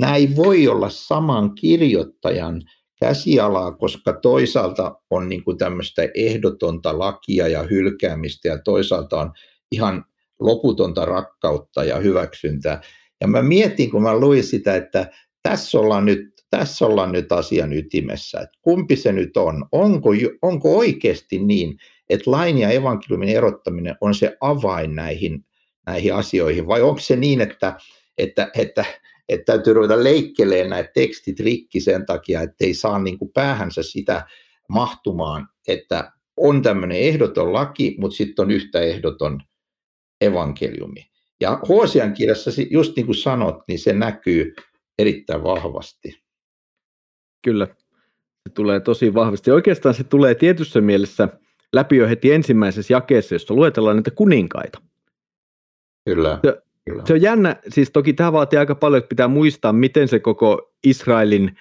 nämä 0.00 0.16
ei 0.16 0.36
voi 0.36 0.68
olla 0.68 0.88
saman 0.88 1.54
kirjoittajan 1.54 2.62
käsialaa, 3.00 3.72
koska 3.72 4.12
toisaalta 4.12 4.94
on 5.10 5.28
niin 5.28 5.44
kuin 5.44 5.58
tämmöistä 5.58 6.02
ehdotonta 6.14 6.98
lakia 6.98 7.48
ja 7.48 7.62
hylkäämistä 7.62 8.48
ja 8.48 8.58
toisaalta 8.58 9.20
on 9.20 9.32
ihan 9.72 10.04
loputonta 10.40 11.04
rakkautta 11.04 11.84
ja 11.84 11.96
hyväksyntää. 11.96 12.80
Ja 13.20 13.28
mä 13.28 13.42
mietin, 13.42 13.90
kun 13.90 14.02
mä 14.02 14.20
luin 14.20 14.44
sitä, 14.44 14.76
että 14.76 15.10
tässä 15.42 15.78
ollaan 15.78 16.04
nyt, 16.04 16.31
tässä 16.56 16.86
ollaan 16.86 17.12
nyt 17.12 17.32
asian 17.32 17.72
ytimessä, 17.72 18.40
että 18.40 18.58
kumpi 18.62 18.96
se 18.96 19.12
nyt 19.12 19.36
on. 19.36 19.66
Onko, 19.72 20.10
onko 20.42 20.76
oikeasti 20.78 21.38
niin, 21.38 21.78
että 22.10 22.30
lain 22.30 22.58
ja 22.58 22.70
evankeliumin 22.70 23.28
erottaminen 23.28 23.96
on 24.00 24.14
se 24.14 24.36
avain 24.40 24.94
näihin, 24.94 25.44
näihin 25.86 26.14
asioihin, 26.14 26.66
vai 26.66 26.82
onko 26.82 27.00
se 27.00 27.16
niin, 27.16 27.40
että, 27.40 27.76
että, 28.18 28.50
että 28.54 28.84
että 29.28 29.52
täytyy 29.52 29.74
ruveta 29.74 30.04
leikkelemään 30.04 30.70
näitä 30.70 30.90
tekstit 30.94 31.40
rikki 31.40 31.80
sen 31.80 32.06
takia, 32.06 32.42
että 32.42 32.64
ei 32.64 32.74
saa 32.74 32.98
niin 32.98 33.18
kuin 33.18 33.30
päähänsä 33.32 33.82
sitä 33.82 34.26
mahtumaan, 34.68 35.48
että 35.68 36.12
on 36.36 36.62
tämmöinen 36.62 36.98
ehdoton 36.98 37.52
laki, 37.52 37.96
mutta 37.98 38.16
sitten 38.16 38.42
on 38.42 38.50
yhtä 38.50 38.80
ehdoton 38.80 39.42
evankeliumi. 40.20 41.06
Ja 41.40 41.60
Hoosian 41.68 42.14
kirjassa, 42.14 42.50
just 42.70 42.96
niin 42.96 43.06
kuin 43.06 43.16
sanot, 43.16 43.56
niin 43.68 43.78
se 43.78 43.92
näkyy 43.92 44.54
erittäin 44.98 45.42
vahvasti. 45.42 46.21
Kyllä, 47.42 47.66
se 48.42 48.54
tulee 48.54 48.80
tosi 48.80 49.14
vahvasti. 49.14 49.50
Oikeastaan 49.50 49.94
se 49.94 50.04
tulee 50.04 50.34
tietyssä 50.34 50.80
mielessä 50.80 51.28
läpi 51.72 51.96
jo 51.96 52.08
heti 52.08 52.32
ensimmäisessä 52.32 52.94
jakeessa, 52.94 53.34
jossa 53.34 53.54
luetellaan 53.54 53.96
näitä 53.96 54.10
kuninkaita. 54.10 54.82
Kyllä. 56.04 56.38
Se, 56.44 56.62
Kyllä. 56.90 57.02
Se 57.06 57.12
on 57.12 57.22
jännä, 57.22 57.56
siis 57.68 57.90
toki 57.90 58.12
tämä 58.12 58.32
vaatii 58.32 58.58
aika 58.58 58.74
paljon, 58.74 58.98
että 58.98 59.08
pitää 59.08 59.28
muistaa, 59.28 59.72
miten 59.72 60.08
se 60.08 60.18
koko 60.18 60.72
Israelin 60.84 61.56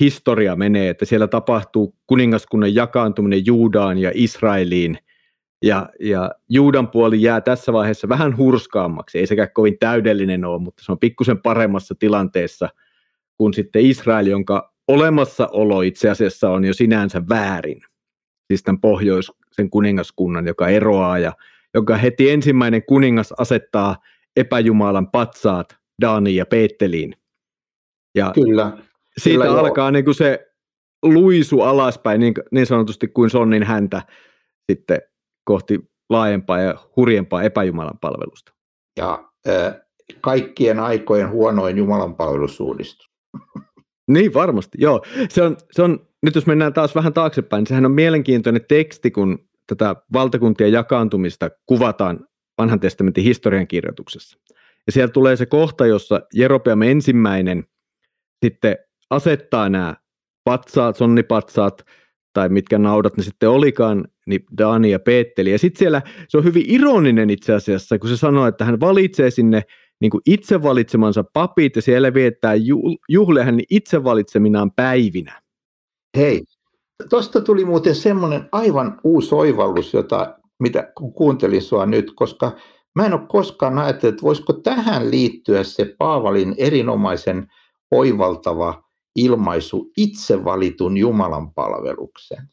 historia 0.00 0.56
menee, 0.56 0.88
että 0.88 1.04
siellä 1.04 1.26
tapahtuu 1.26 1.94
kuningaskunnan 2.06 2.74
jakaantuminen 2.74 3.46
Juudaan 3.46 3.98
ja 3.98 4.10
Israeliin, 4.14 4.98
ja, 5.62 5.88
ja 6.00 6.30
Juudan 6.48 6.88
puoli 6.88 7.22
jää 7.22 7.40
tässä 7.40 7.72
vaiheessa 7.72 8.08
vähän 8.08 8.36
hurskaammaksi, 8.36 9.18
ei 9.18 9.26
sekään 9.26 9.48
kovin 9.54 9.78
täydellinen 9.78 10.44
ole, 10.44 10.62
mutta 10.62 10.84
se 10.84 10.92
on 10.92 10.98
pikkusen 10.98 11.42
paremmassa 11.42 11.94
tilanteessa 11.98 12.68
kuin 13.36 13.54
sitten 13.54 13.82
Israel, 13.82 14.26
jonka 14.26 14.73
olemassaolo 14.88 15.82
itse 15.82 16.10
asiassa 16.10 16.50
on 16.50 16.64
jo 16.64 16.74
sinänsä 16.74 17.22
väärin. 17.28 17.80
Siis 18.46 18.62
tämän 18.62 18.80
pohjoisen 18.80 19.70
kuningaskunnan, 19.70 20.46
joka 20.46 20.68
eroaa 20.68 21.18
ja 21.18 21.32
joka 21.74 21.96
heti 21.96 22.30
ensimmäinen 22.30 22.82
kuningas 22.86 23.32
asettaa– 23.38 23.96
epäjumalan 24.36 25.10
patsaat 25.10 25.76
Daaniin 26.00 26.36
ja 26.36 26.46
Peetteliin. 26.46 27.16
Ja 28.14 28.30
kyllä. 28.34 28.78
Siitä 29.18 29.44
kyllä, 29.44 29.60
alkaa 29.60 29.90
niin 29.90 30.04
kuin 30.04 30.14
se 30.14 30.52
luisu 31.02 31.60
alaspäin 31.60 32.20
niin, 32.20 32.34
niin 32.50 32.66
sanotusti 32.66 33.08
kuin 33.08 33.30
sonnin 33.30 33.62
häntä 33.62 34.02
sitten 34.70 35.02
kohti 35.44 35.80
laajempaa 36.10 36.60
ja 36.60 36.74
hurjempaa 36.96 37.42
epäjumalan 37.42 37.98
palvelusta. 38.00 38.52
Ja 38.96 39.24
äh, 39.48 39.74
kaikkien 40.20 40.80
aikojen 40.80 41.30
huonoin 41.30 41.76
Jumalan 41.76 42.14
palvelusuudistus. 42.14 43.10
Niin 44.08 44.34
varmasti, 44.34 44.78
joo. 44.80 45.04
Se 45.28 45.42
on, 45.42 45.56
se 45.72 45.82
on, 45.82 46.08
nyt 46.22 46.34
jos 46.34 46.46
mennään 46.46 46.72
taas 46.72 46.94
vähän 46.94 47.12
taaksepäin, 47.12 47.60
niin 47.60 47.66
sehän 47.66 47.86
on 47.86 47.92
mielenkiintoinen 47.92 48.64
teksti, 48.68 49.10
kun 49.10 49.38
tätä 49.66 49.96
valtakuntien 50.12 50.72
jakaantumista 50.72 51.50
kuvataan 51.66 52.26
vanhan 52.58 52.80
testamentin 52.80 53.24
historiankirjoituksessa. 53.24 54.38
Ja 54.86 54.92
siellä 54.92 55.12
tulee 55.12 55.36
se 55.36 55.46
kohta, 55.46 55.86
jossa 55.86 56.20
Jeropeam 56.34 56.82
ensimmäinen 56.82 57.64
sitten 58.44 58.76
asettaa 59.10 59.68
nämä 59.68 59.94
patsaat, 60.44 60.96
sonnipatsaat, 60.96 61.84
tai 62.32 62.48
mitkä 62.48 62.78
naudat 62.78 63.16
ne 63.16 63.22
sitten 63.22 63.48
olikaan, 63.48 64.04
niin 64.26 64.44
Dani 64.58 64.90
ja 64.90 64.98
Peetteli. 64.98 65.50
Ja 65.50 65.58
sitten 65.58 65.78
siellä 65.78 66.02
se 66.28 66.38
on 66.38 66.44
hyvin 66.44 66.64
ironinen 66.66 67.30
itse 67.30 67.54
asiassa, 67.54 67.98
kun 67.98 68.08
se 68.08 68.16
sanoo, 68.16 68.46
että 68.46 68.64
hän 68.64 68.80
valitsee 68.80 69.30
sinne 69.30 69.62
niin 70.04 70.10
kuin 70.10 70.22
itse 70.26 70.62
valitsemansa 70.62 71.24
papit, 71.32 71.76
ja 71.76 71.82
siellä 71.82 72.14
viettää 72.14 72.54
juhlia 73.08 73.44
hänen 73.44 73.64
itse 73.70 74.04
valitseminaan 74.04 74.70
päivinä. 74.70 75.42
Hei, 76.16 76.44
tuosta 77.10 77.40
tuli 77.40 77.64
muuten 77.64 77.94
semmoinen 77.94 78.48
aivan 78.52 79.00
uusi 79.04 79.34
oivallus, 79.34 79.94
jota 79.94 80.38
mitä 80.60 80.92
kun 80.96 81.12
kuuntelin 81.12 81.62
sua 81.62 81.86
nyt, 81.86 82.12
koska 82.16 82.52
mä 82.94 83.06
en 83.06 83.12
ole 83.12 83.26
koskaan 83.28 83.78
ajatellut, 83.78 84.14
että 84.14 84.22
voisiko 84.22 84.52
tähän 84.52 85.10
liittyä 85.10 85.64
se 85.64 85.94
Paavalin 85.98 86.54
erinomaisen 86.58 87.46
oivaltava 87.90 88.82
ilmaisu 89.16 89.90
itse 89.96 90.44
valitun 90.44 90.96
Jumalan 90.96 91.54
palveluksen. 91.54 92.48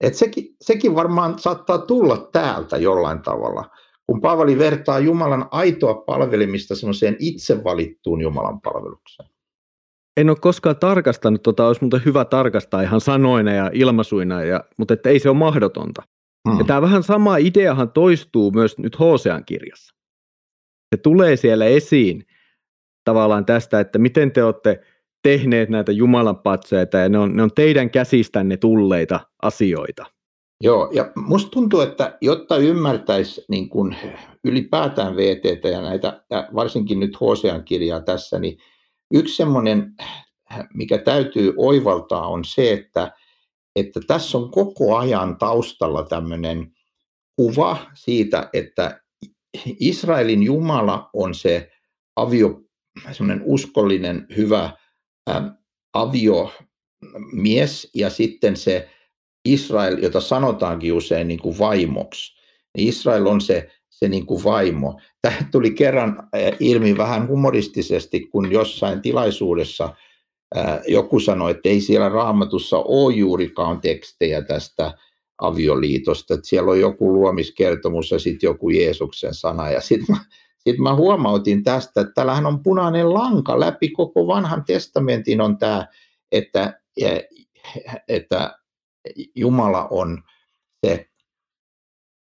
Et 0.00 0.14
sekin, 0.14 0.56
sekin 0.60 0.94
varmaan 0.94 1.38
saattaa 1.38 1.78
tulla 1.78 2.28
täältä 2.32 2.76
jollain 2.76 3.22
tavalla, 3.22 3.64
kun 4.10 4.20
Paavali 4.20 4.58
vertaa 4.58 4.98
Jumalan 4.98 5.48
aitoa 5.50 5.94
palvelimista 5.94 6.74
semmoiseen 6.74 7.16
itse 7.18 7.64
valittuun 7.64 8.20
Jumalan 8.20 8.60
palvelukseen. 8.60 9.28
En 10.16 10.30
ole 10.30 10.36
koskaan 10.40 10.76
tarkastanut, 10.76 11.42
tota, 11.42 11.66
olisi 11.66 11.80
muuten 11.80 12.04
hyvä 12.04 12.24
tarkastaa 12.24 12.82
ihan 12.82 13.00
sanoina 13.00 13.52
ja 13.52 13.70
ilmaisuina, 13.74 14.42
ja, 14.42 14.64
mutta 14.76 14.94
että 14.94 15.08
ei 15.08 15.18
se 15.18 15.28
ole 15.28 15.36
mahdotonta. 15.36 16.02
Mm. 16.48 16.58
Ja 16.58 16.64
tämä 16.64 16.82
vähän 16.82 17.02
sama 17.02 17.36
ideahan 17.36 17.90
toistuu 17.90 18.50
myös 18.50 18.78
nyt 18.78 18.98
Hosean 18.98 19.44
kirjassa. 19.44 19.94
Se 20.94 21.02
tulee 21.02 21.36
siellä 21.36 21.66
esiin 21.66 22.26
tavallaan 23.04 23.46
tästä, 23.46 23.80
että 23.80 23.98
miten 23.98 24.32
te 24.32 24.44
olette 24.44 24.80
tehneet 25.22 25.68
näitä 25.68 25.92
Jumalan 25.92 26.38
patseita 26.38 26.98
ja 26.98 27.08
ne 27.08 27.18
on, 27.18 27.36
ne 27.36 27.42
on 27.42 27.50
teidän 27.54 27.90
käsistänne 27.90 28.56
tulleita 28.56 29.20
asioita. 29.42 30.19
Joo, 30.60 30.90
ja 30.92 31.12
musta 31.16 31.50
tuntuu, 31.50 31.80
että 31.80 32.18
jotta 32.20 32.56
ymmärtäisi 32.56 33.44
niin 33.48 33.68
kun 33.68 33.94
ylipäätään 34.44 35.16
VTT 35.16 35.64
ja 35.64 35.82
näitä, 35.82 36.24
varsinkin 36.54 37.00
nyt 37.00 37.20
Hosean 37.20 37.64
kirjaa 37.64 38.00
tässä, 38.00 38.38
niin 38.38 38.58
yksi 39.14 39.36
semmoinen, 39.36 39.94
mikä 40.74 40.98
täytyy 40.98 41.54
oivaltaa, 41.56 42.28
on 42.28 42.44
se, 42.44 42.72
että 42.72 43.12
että 43.76 44.00
tässä 44.06 44.38
on 44.38 44.50
koko 44.50 44.96
ajan 44.96 45.38
taustalla 45.38 46.02
tämmöinen 46.02 46.72
kuva 47.36 47.76
siitä, 47.94 48.50
että 48.52 49.00
Israelin 49.80 50.42
Jumala 50.42 51.10
on 51.12 51.34
se 51.34 51.70
avio, 52.16 52.60
semmoinen 53.12 53.42
uskollinen, 53.46 54.26
hyvä 54.36 54.72
ähm, 55.30 55.46
aviomies 55.92 57.90
ja 57.94 58.10
sitten 58.10 58.56
se 58.56 58.90
Israel, 59.44 59.98
jota 60.02 60.20
sanotaankin 60.20 60.92
usein 60.92 61.28
niin 61.28 61.40
kuin 61.40 61.58
vaimoksi. 61.58 62.40
Niin 62.76 62.88
Israel 62.88 63.26
on 63.26 63.40
se, 63.40 63.70
se 63.88 64.08
niin 64.08 64.26
kuin 64.26 64.44
vaimo. 64.44 65.00
Tämä 65.22 65.36
tuli 65.52 65.70
kerran 65.70 66.28
ilmi 66.60 66.96
vähän 66.96 67.28
humoristisesti, 67.28 68.20
kun 68.20 68.52
jossain 68.52 69.02
tilaisuudessa– 69.02 69.88
joku 70.88 71.20
sanoi, 71.20 71.50
että 71.50 71.68
ei 71.68 71.80
siellä 71.80 72.08
raamatussa 72.08 72.78
ole 72.78 73.14
juurikaan 73.14 73.80
tekstejä 73.80 74.42
tästä 74.42 74.94
avioliitosta, 75.38 76.34
että 76.34 76.48
siellä 76.48 76.70
on 76.70 76.80
joku 76.80 77.12
luomiskertomus 77.12 78.10
ja 78.10 78.18
sitten 78.18 78.48
joku 78.48 78.70
Jeesuksen 78.70 79.34
sana. 79.34 79.70
Ja 79.70 79.80
sitten 79.80 80.16
mä, 80.16 80.24
sit 80.58 80.78
mä 80.78 80.94
huomautin 80.94 81.64
tästä, 81.64 82.00
että 82.00 82.12
täällähän 82.14 82.46
on 82.46 82.62
punainen 82.62 83.14
lanka 83.14 83.60
läpi 83.60 83.88
koko 83.88 84.26
vanhan 84.26 84.64
testamentin 84.64 85.40
on 85.40 85.58
tämä, 85.58 85.86
että, 86.32 86.80
että 88.08 88.58
Jumala 89.34 89.88
on 89.90 90.22
se 90.86 91.06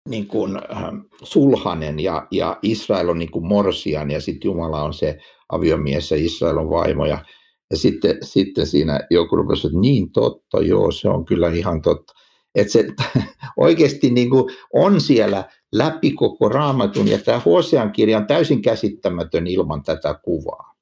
niin 0.08 0.26
kuin, 0.26 0.56
äh, 0.56 0.82
sulhanen 1.22 2.00
ja, 2.00 2.26
ja 2.30 2.58
Israel 2.62 3.08
on 3.08 3.18
niin 3.18 3.30
kuin 3.30 3.46
morsian 3.46 4.10
ja 4.10 4.20
sitten 4.20 4.48
Jumala 4.48 4.82
on 4.82 4.94
se 4.94 5.18
aviomies 5.48 6.10
ja 6.10 6.16
Israel 6.16 6.56
on 6.56 6.70
vaimo. 6.70 7.06
Ja, 7.06 7.24
ja 7.70 7.76
sitten, 7.76 8.18
sitten 8.22 8.66
siinä 8.66 9.00
joku 9.10 9.36
rupesi, 9.36 9.66
että 9.66 9.78
niin 9.78 10.12
totta, 10.12 10.60
joo, 10.60 10.90
se 10.90 11.08
on 11.08 11.24
kyllä 11.24 11.48
ihan 11.48 11.82
totta. 11.82 12.12
Että 12.54 12.72
se 12.72 12.86
oikeasti 13.56 14.10
niin 14.10 14.30
kuin 14.30 14.44
on 14.72 15.00
siellä 15.00 15.44
läpi 15.72 16.10
koko 16.10 16.48
raamatun 16.48 17.08
ja 17.08 17.18
tämä 17.18 17.38
Hosean 17.38 17.92
kirja 17.92 18.18
on 18.18 18.26
täysin 18.26 18.62
käsittämätön 18.62 19.46
ilman 19.46 19.82
tätä 19.82 20.14
kuvaa. 20.22 20.74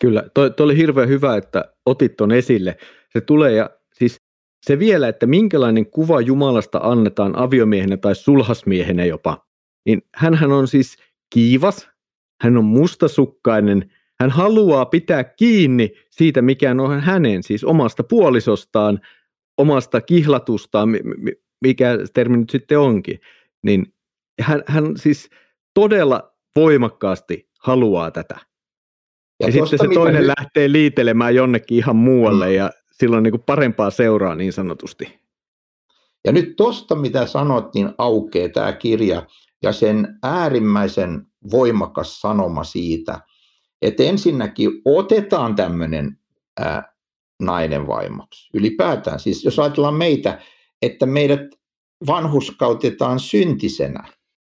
Kyllä, 0.00 0.24
toi, 0.34 0.50
toi 0.50 0.64
oli 0.64 0.76
hirveän 0.76 1.08
hyvä, 1.08 1.36
että 1.36 1.74
otit 1.86 2.16
ton 2.16 2.32
esille. 2.32 2.76
Se 3.12 3.20
tulee 3.20 3.52
ja 3.52 3.70
se 4.66 4.78
vielä, 4.78 5.08
että 5.08 5.26
minkälainen 5.26 5.86
kuva 5.86 6.20
Jumalasta 6.20 6.80
annetaan 6.82 7.38
aviomiehenä 7.38 7.96
tai 7.96 8.14
sulhasmiehenä 8.14 9.04
jopa, 9.04 9.46
niin 9.86 10.02
hän 10.14 10.52
on 10.52 10.68
siis 10.68 10.96
kiivas, 11.34 11.88
hän 12.42 12.56
on 12.56 12.64
mustasukkainen, 12.64 13.92
hän 14.20 14.30
haluaa 14.30 14.86
pitää 14.86 15.24
kiinni 15.24 15.92
siitä, 16.10 16.42
mikä 16.42 16.70
on 16.70 17.00
hänen, 17.00 17.42
siis 17.42 17.64
omasta 17.64 18.04
puolisostaan, 18.04 19.00
omasta 19.58 20.00
kihlatustaan, 20.00 20.88
mikä 21.60 21.98
termi 22.14 22.36
nyt 22.36 22.50
sitten 22.50 22.78
onkin, 22.78 23.20
niin 23.62 23.94
hän, 24.40 24.62
hän 24.66 24.96
siis 24.96 25.30
todella 25.74 26.34
voimakkaasti 26.56 27.48
haluaa 27.60 28.10
tätä. 28.10 28.36
Ja, 29.40 29.46
ja 29.46 29.52
sitten 29.52 29.78
se 29.78 29.94
toinen 29.94 30.22
hy- 30.22 30.32
lähtee 30.38 30.72
liitelemään 30.72 31.34
jonnekin 31.34 31.78
ihan 31.78 31.96
muualle 31.96 32.46
mm. 32.46 32.54
ja 32.54 32.70
silloin 32.92 33.22
niin 33.22 33.32
kuin 33.32 33.42
parempaa 33.42 33.90
seuraa 33.90 34.34
niin 34.34 34.52
sanotusti. 34.52 35.20
Ja 36.24 36.32
nyt 36.32 36.56
tuosta, 36.56 36.94
mitä 36.94 37.26
sanot, 37.26 37.74
niin 37.74 37.94
aukeaa 37.98 38.48
tämä 38.48 38.72
kirja 38.72 39.26
ja 39.62 39.72
sen 39.72 40.18
äärimmäisen 40.22 41.26
voimakas 41.50 42.20
sanoma 42.20 42.64
siitä, 42.64 43.20
että 43.82 44.02
ensinnäkin 44.02 44.70
otetaan 44.84 45.54
tämmöinen 45.54 46.18
ää, 46.60 46.92
nainen 47.42 47.86
vaimoksi. 47.86 48.50
Ylipäätään, 48.54 49.20
siis 49.20 49.44
jos 49.44 49.58
ajatellaan 49.58 49.94
meitä, 49.94 50.38
että 50.82 51.06
meidät 51.06 51.40
vanhuskautetaan 52.06 53.20
syntisenä, 53.20 54.04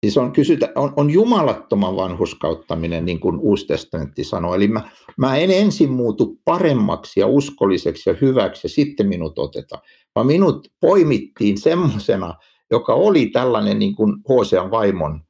Siis 0.04 0.18
on, 0.18 0.32
kysytä, 0.32 0.72
on, 0.74 0.92
on 0.96 1.10
jumalattoman 1.10 1.96
vanhuskauttaminen, 1.96 3.04
niin 3.04 3.20
kuin 3.20 3.38
Uusi 3.38 3.66
testamentti 3.66 4.24
sanoo. 4.24 4.54
Eli 4.54 4.68
mä, 4.68 4.90
mä 5.16 5.36
en 5.36 5.50
ensin 5.50 5.90
muutu 5.90 6.38
paremmaksi 6.44 7.20
ja 7.20 7.26
uskolliseksi 7.26 8.10
ja 8.10 8.16
hyväksi 8.20 8.60
ja 8.64 8.68
sitten 8.68 9.08
minut 9.08 9.38
otetaan, 9.38 9.82
vaan 10.14 10.26
minut 10.26 10.68
poimittiin 10.80 11.58
semmoisena, 11.58 12.34
joka 12.70 12.94
oli 12.94 13.26
tällainen 13.26 13.78
niin 13.78 13.96
kuin 13.96 14.16
Hosean 14.28 14.70
vaimon 14.70 15.20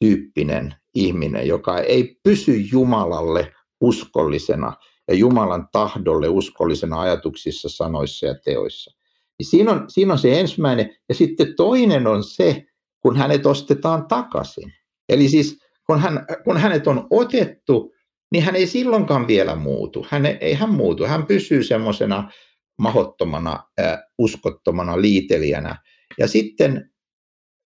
tyyppinen 0.00 0.74
ihminen, 0.94 1.48
joka 1.48 1.78
ei 1.78 2.16
pysy 2.22 2.56
Jumalalle 2.72 3.52
uskollisena 3.80 4.72
ja 5.08 5.14
Jumalan 5.14 5.68
tahdolle 5.72 6.28
uskollisena 6.28 7.00
ajatuksissa, 7.00 7.68
sanoissa 7.68 8.26
ja 8.26 8.34
teoissa. 8.44 8.94
Niin 9.38 9.46
siinä, 9.46 9.70
on, 9.72 9.84
siinä 9.88 10.12
on 10.12 10.18
se 10.18 10.40
ensimmäinen. 10.40 10.96
Ja 11.08 11.14
sitten 11.14 11.54
toinen 11.56 12.06
on 12.06 12.24
se, 12.24 12.64
kun 13.00 13.16
hänet 13.16 13.46
ostetaan 13.46 14.06
takaisin. 14.08 14.72
Eli 15.08 15.28
siis 15.28 15.58
kun, 15.86 16.00
hän, 16.00 16.26
kun 16.44 16.56
hänet 16.56 16.86
on 16.86 17.06
otettu, 17.10 17.92
niin 18.32 18.44
hän 18.44 18.56
ei 18.56 18.66
silloinkaan 18.66 19.26
vielä 19.26 19.56
muutu. 19.56 20.06
Hän 20.10 20.26
ei 20.26 20.54
hän 20.54 20.70
muutu. 20.70 21.06
Hän 21.06 21.26
pysyy 21.26 21.64
semmoisena 21.64 22.30
mahottomana, 22.78 23.64
äh, 23.80 23.98
uskottomana 24.18 25.00
liitelijänä. 25.00 25.76
Ja 26.18 26.28
sitten 26.28 26.90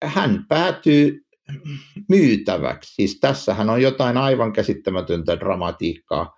hän 0.03 0.45
päätyy 0.49 1.21
myytäväksi. 2.09 2.93
Siis 2.93 3.19
tässähän 3.19 3.69
on 3.69 3.81
jotain 3.81 4.17
aivan 4.17 4.53
käsittämätöntä 4.53 5.39
dramatiikkaa 5.39 6.33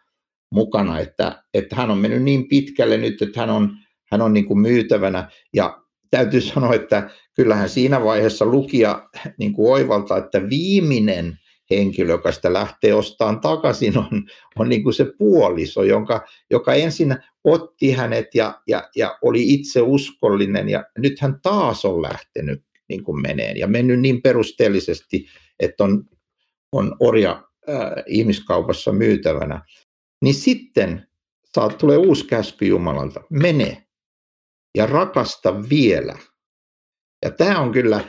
mukana, 0.51 0.99
että, 0.99 1.43
että 1.53 1.75
hän 1.75 1.91
on 1.91 1.97
mennyt 1.97 2.23
niin 2.23 2.47
pitkälle 2.47 2.97
nyt, 2.97 3.21
että 3.21 3.39
hän 3.39 3.49
on, 3.49 3.77
hän 4.11 4.21
on 4.21 4.33
niin 4.33 4.45
kuin 4.45 4.59
myytävänä. 4.59 5.29
Ja 5.53 5.81
täytyy 6.11 6.41
sanoa, 6.41 6.73
että 6.73 7.09
kyllähän 7.35 7.69
siinä 7.69 8.03
vaiheessa 8.03 8.45
lukija 8.45 9.09
niin 9.37 9.53
kuin 9.53 9.71
oivaltaa, 9.73 10.17
että 10.17 10.49
viimeinen 10.49 11.37
henkilö, 11.69 12.11
joka 12.11 12.31
sitä 12.31 12.53
lähtee 12.53 12.93
ostamaan 12.93 13.41
takaisin, 13.41 13.97
on, 13.97 14.23
on 14.59 14.69
niin 14.69 14.83
kuin 14.83 14.93
se 14.93 15.05
puoliso, 15.17 15.83
jonka, 15.83 16.25
joka 16.49 16.73
ensin 16.73 17.15
otti 17.43 17.91
hänet 17.91 18.35
ja, 18.35 18.61
ja, 18.67 18.89
ja 18.95 19.17
oli 19.21 19.53
itse 19.53 19.81
uskollinen. 19.81 20.69
Ja 20.69 20.85
nyt 20.97 21.19
hän 21.19 21.39
taas 21.41 21.85
on 21.85 22.01
lähtenyt 22.01 22.63
niin 22.89 23.03
kuin 23.03 23.21
meneen 23.21 23.57
ja 23.57 23.67
mennyt 23.67 23.99
niin 23.99 24.21
perusteellisesti, 24.21 25.25
että 25.59 25.83
on, 25.83 26.03
on 26.71 26.95
orja 26.99 27.43
äh, 27.69 28.03
ihmiskaupassa 28.07 28.91
myytävänä. 28.91 29.61
Niin 30.21 30.35
sitten 30.35 31.07
saat, 31.55 31.77
tulee 31.77 31.97
uusi 31.97 32.25
käsky 32.25 32.65
Jumalalta, 32.65 33.21
mene 33.29 33.87
ja 34.77 34.85
rakasta 34.85 35.69
vielä. 35.69 36.17
Ja 37.25 37.31
tämä 37.31 37.59
on 37.59 37.71
kyllä, 37.71 38.03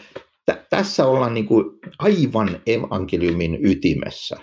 t- 0.46 0.68
tässä 0.70 1.07
ollaan 1.07 1.35
niin 1.35 1.46
kuin 1.46 1.64
aivan 1.98 2.62
evankeliumin 2.66 3.66
ytimessä, 3.66 4.37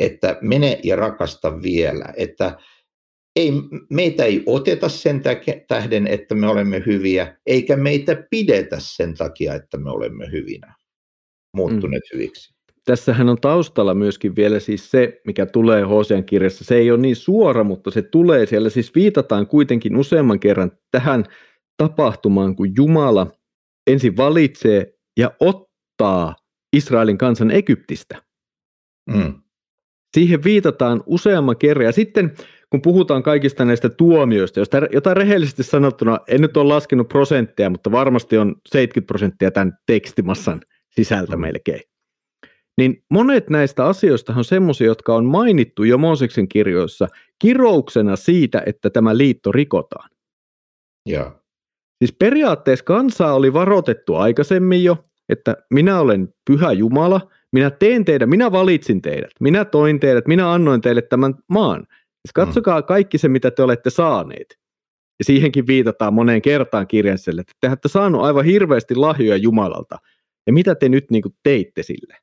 että 0.00 0.38
mene 0.40 0.80
ja 0.84 0.96
rakasta 0.96 1.62
vielä, 1.62 2.14
että 2.16 2.58
ei, 3.36 3.52
meitä 3.90 4.24
ei 4.24 4.42
oteta 4.46 4.88
sen 4.88 5.22
tähden, 5.68 6.06
että 6.06 6.34
me 6.34 6.48
olemme 6.48 6.82
hyviä, 6.86 7.36
eikä 7.46 7.76
meitä 7.76 8.26
pidetä 8.30 8.76
sen 8.78 9.14
takia, 9.14 9.54
että 9.54 9.78
me 9.78 9.90
olemme 9.90 10.32
hyvinä, 10.32 10.74
muuttuneet 11.52 12.02
mm. 12.12 12.18
hyviksi. 12.18 12.55
Tässähän 12.86 13.28
on 13.28 13.40
taustalla 13.40 13.94
myöskin 13.94 14.36
vielä 14.36 14.60
siis 14.60 14.90
se, 14.90 15.20
mikä 15.26 15.46
tulee 15.46 15.82
Hosean 15.82 16.24
kirjassa. 16.24 16.64
Se 16.64 16.74
ei 16.74 16.90
ole 16.90 16.98
niin 16.98 17.16
suora, 17.16 17.64
mutta 17.64 17.90
se 17.90 18.02
tulee 18.02 18.46
siellä. 18.46 18.70
Siis 18.70 18.94
viitataan 18.94 19.46
kuitenkin 19.46 19.96
useamman 19.96 20.40
kerran 20.40 20.72
tähän 20.90 21.24
tapahtumaan, 21.76 22.56
kun 22.56 22.72
Jumala 22.76 23.26
ensin 23.86 24.16
valitsee 24.16 24.94
ja 25.18 25.30
ottaa 25.40 26.36
Israelin 26.76 27.18
kansan 27.18 27.50
Egyptistä. 27.50 28.22
Mm. 29.10 29.34
Siihen 30.16 30.44
viitataan 30.44 31.02
useamman 31.06 31.56
kerran. 31.56 31.86
Ja 31.86 31.92
sitten 31.92 32.34
kun 32.70 32.82
puhutaan 32.82 33.22
kaikista 33.22 33.64
näistä 33.64 33.88
tuomioista, 33.88 34.60
josta, 34.60 34.78
jota 34.92 35.14
rehellisesti 35.14 35.62
sanottuna 35.62 36.18
en 36.28 36.40
nyt 36.40 36.56
ole 36.56 36.74
laskenut 36.74 37.08
prosentteja, 37.08 37.70
mutta 37.70 37.92
varmasti 37.92 38.38
on 38.38 38.54
70 38.68 39.06
prosenttia 39.06 39.50
tämän 39.50 39.72
tekstimassan 39.86 40.60
sisältä 40.90 41.36
mm. 41.36 41.40
melkein. 41.40 41.95
Niin 42.78 43.04
monet 43.10 43.50
näistä 43.50 43.86
asioista 43.86 44.32
on 44.36 44.44
semmoisia, 44.44 44.86
jotka 44.86 45.14
on 45.14 45.24
mainittu 45.24 45.84
jo 45.84 45.98
Mooseksen 45.98 46.48
kirjoissa 46.48 47.08
kirouksena 47.38 48.16
siitä, 48.16 48.62
että 48.66 48.90
tämä 48.90 49.16
liitto 49.16 49.52
rikotaan. 49.52 50.10
Ja. 51.08 51.32
Siis 51.98 52.16
periaatteessa 52.18 52.84
kansaa 52.84 53.34
oli 53.34 53.52
varoitettu 53.52 54.14
aikaisemmin 54.14 54.84
jo, 54.84 55.04
että 55.28 55.56
minä 55.70 56.00
olen 56.00 56.34
pyhä 56.50 56.72
Jumala, 56.72 57.30
minä 57.52 57.70
teen 57.70 58.04
teidät, 58.04 58.28
minä 58.28 58.52
valitsin 58.52 59.02
teidät, 59.02 59.30
minä 59.40 59.64
toin 59.64 60.00
teidät, 60.00 60.26
minä 60.26 60.52
annoin 60.52 60.80
teille 60.80 61.02
tämän 61.02 61.34
maan. 61.48 61.86
Siis 61.90 62.32
katsokaa 62.34 62.82
kaikki 62.82 63.18
se, 63.18 63.28
mitä 63.28 63.50
te 63.50 63.62
olette 63.62 63.90
saaneet. 63.90 64.58
Ja 65.18 65.24
siihenkin 65.24 65.66
viitataan 65.66 66.14
moneen 66.14 66.42
kertaan 66.42 66.86
kirjanselle, 66.86 67.40
että 67.40 67.52
te 67.60 67.68
olette 67.68 67.88
saanut 67.88 68.22
aivan 68.22 68.44
hirveästi 68.44 68.94
lahjoja 68.94 69.36
Jumalalta. 69.36 69.98
Ja 70.46 70.52
mitä 70.52 70.74
te 70.74 70.88
nyt 70.88 71.10
niin 71.10 71.22
kuin 71.22 71.34
teitte 71.42 71.82
sille? 71.82 72.16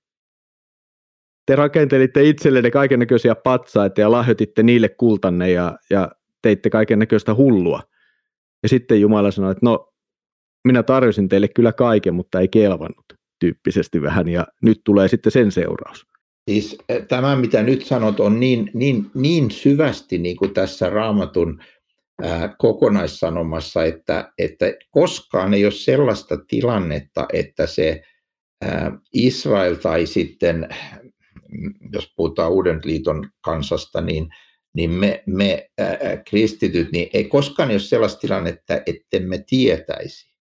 Te 1.46 1.56
rakentelitte 1.56 2.24
itsellenne 2.24 2.72
kaiken 2.72 3.00
näköisiä 3.00 3.36
patsaita 3.36 4.02
ja 4.02 4.12
lahjoititte 4.12 4.64
niille 4.64 4.90
kultanne 4.90 5.52
ja, 5.52 5.78
ja 5.90 6.12
teitte 6.42 6.70
kaiken 6.70 7.00
näköistä 7.00 7.34
hullua. 7.34 7.82
Ja 8.64 8.70
sitten 8.70 9.02
Jumala 9.02 9.32
sanoi, 9.32 9.52
että 9.52 9.66
no, 9.66 9.94
minä 10.64 10.84
tarjosin 10.84 11.30
teille 11.30 11.48
kyllä 11.48 11.74
kaiken, 11.74 12.14
mutta 12.14 12.40
ei 12.40 12.48
kelvannut 12.48 13.06
tyyppisesti 13.40 14.02
vähän, 14.02 14.28
ja 14.28 14.48
nyt 14.62 14.82
tulee 14.84 15.08
sitten 15.08 15.32
sen 15.32 15.52
seuraus. 15.52 16.06
Siis 16.50 16.78
eh, 16.90 17.08
tämä, 17.08 17.36
mitä 17.36 17.64
nyt 17.64 17.86
sanot, 17.86 18.20
on 18.20 18.40
niin, 18.40 18.72
niin, 18.74 19.06
niin 19.14 19.52
syvästi 19.52 20.18
niin 20.18 20.38
kuin 20.38 20.54
tässä 20.54 20.90
raamatun 20.90 21.62
ää, 22.24 22.56
kokonaissanomassa, 22.58 23.84
että, 23.84 24.32
että 24.38 24.66
koskaan 24.92 25.54
ei 25.54 25.66
ole 25.66 25.72
sellaista 25.72 26.38
tilannetta, 26.48 27.26
että 27.34 27.68
se 27.68 28.02
ää, 28.62 28.92
Israel 29.14 29.76
tai 29.76 30.06
sitten, 30.06 30.70
jos 31.94 32.14
puhutaan 32.16 32.52
Uuden 32.52 32.82
liiton 32.84 33.30
kansasta, 33.42 34.02
niin 34.02 34.30
niin 34.76 34.90
me, 34.90 35.24
me 35.26 35.70
ää, 35.78 35.98
kristityt, 36.30 36.92
niin 36.92 37.10
ei 37.14 37.24
koskaan 37.24 37.70
ole 37.70 37.80
sellaista 37.80 38.20
tilannetta, 38.20 38.74
ettemme 38.86 39.44
tietäisi. 39.50 40.34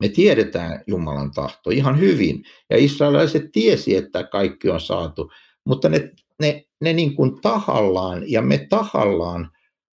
Me 0.00 0.08
tiedetään 0.08 0.82
Jumalan 0.86 1.30
tahto 1.30 1.70
ihan 1.70 2.00
hyvin, 2.00 2.44
ja 2.70 2.76
israelilaiset 2.76 3.52
tiesi, 3.52 3.96
että 3.96 4.24
kaikki 4.24 4.70
on 4.70 4.80
saatu, 4.80 5.30
mutta 5.64 5.88
ne, 5.88 6.10
ne, 6.40 6.64
ne 6.80 6.92
niin 6.92 7.14
kuin 7.14 7.40
tahallaan, 7.40 8.30
ja 8.30 8.42
me 8.42 8.66
tahallaan 8.68 9.50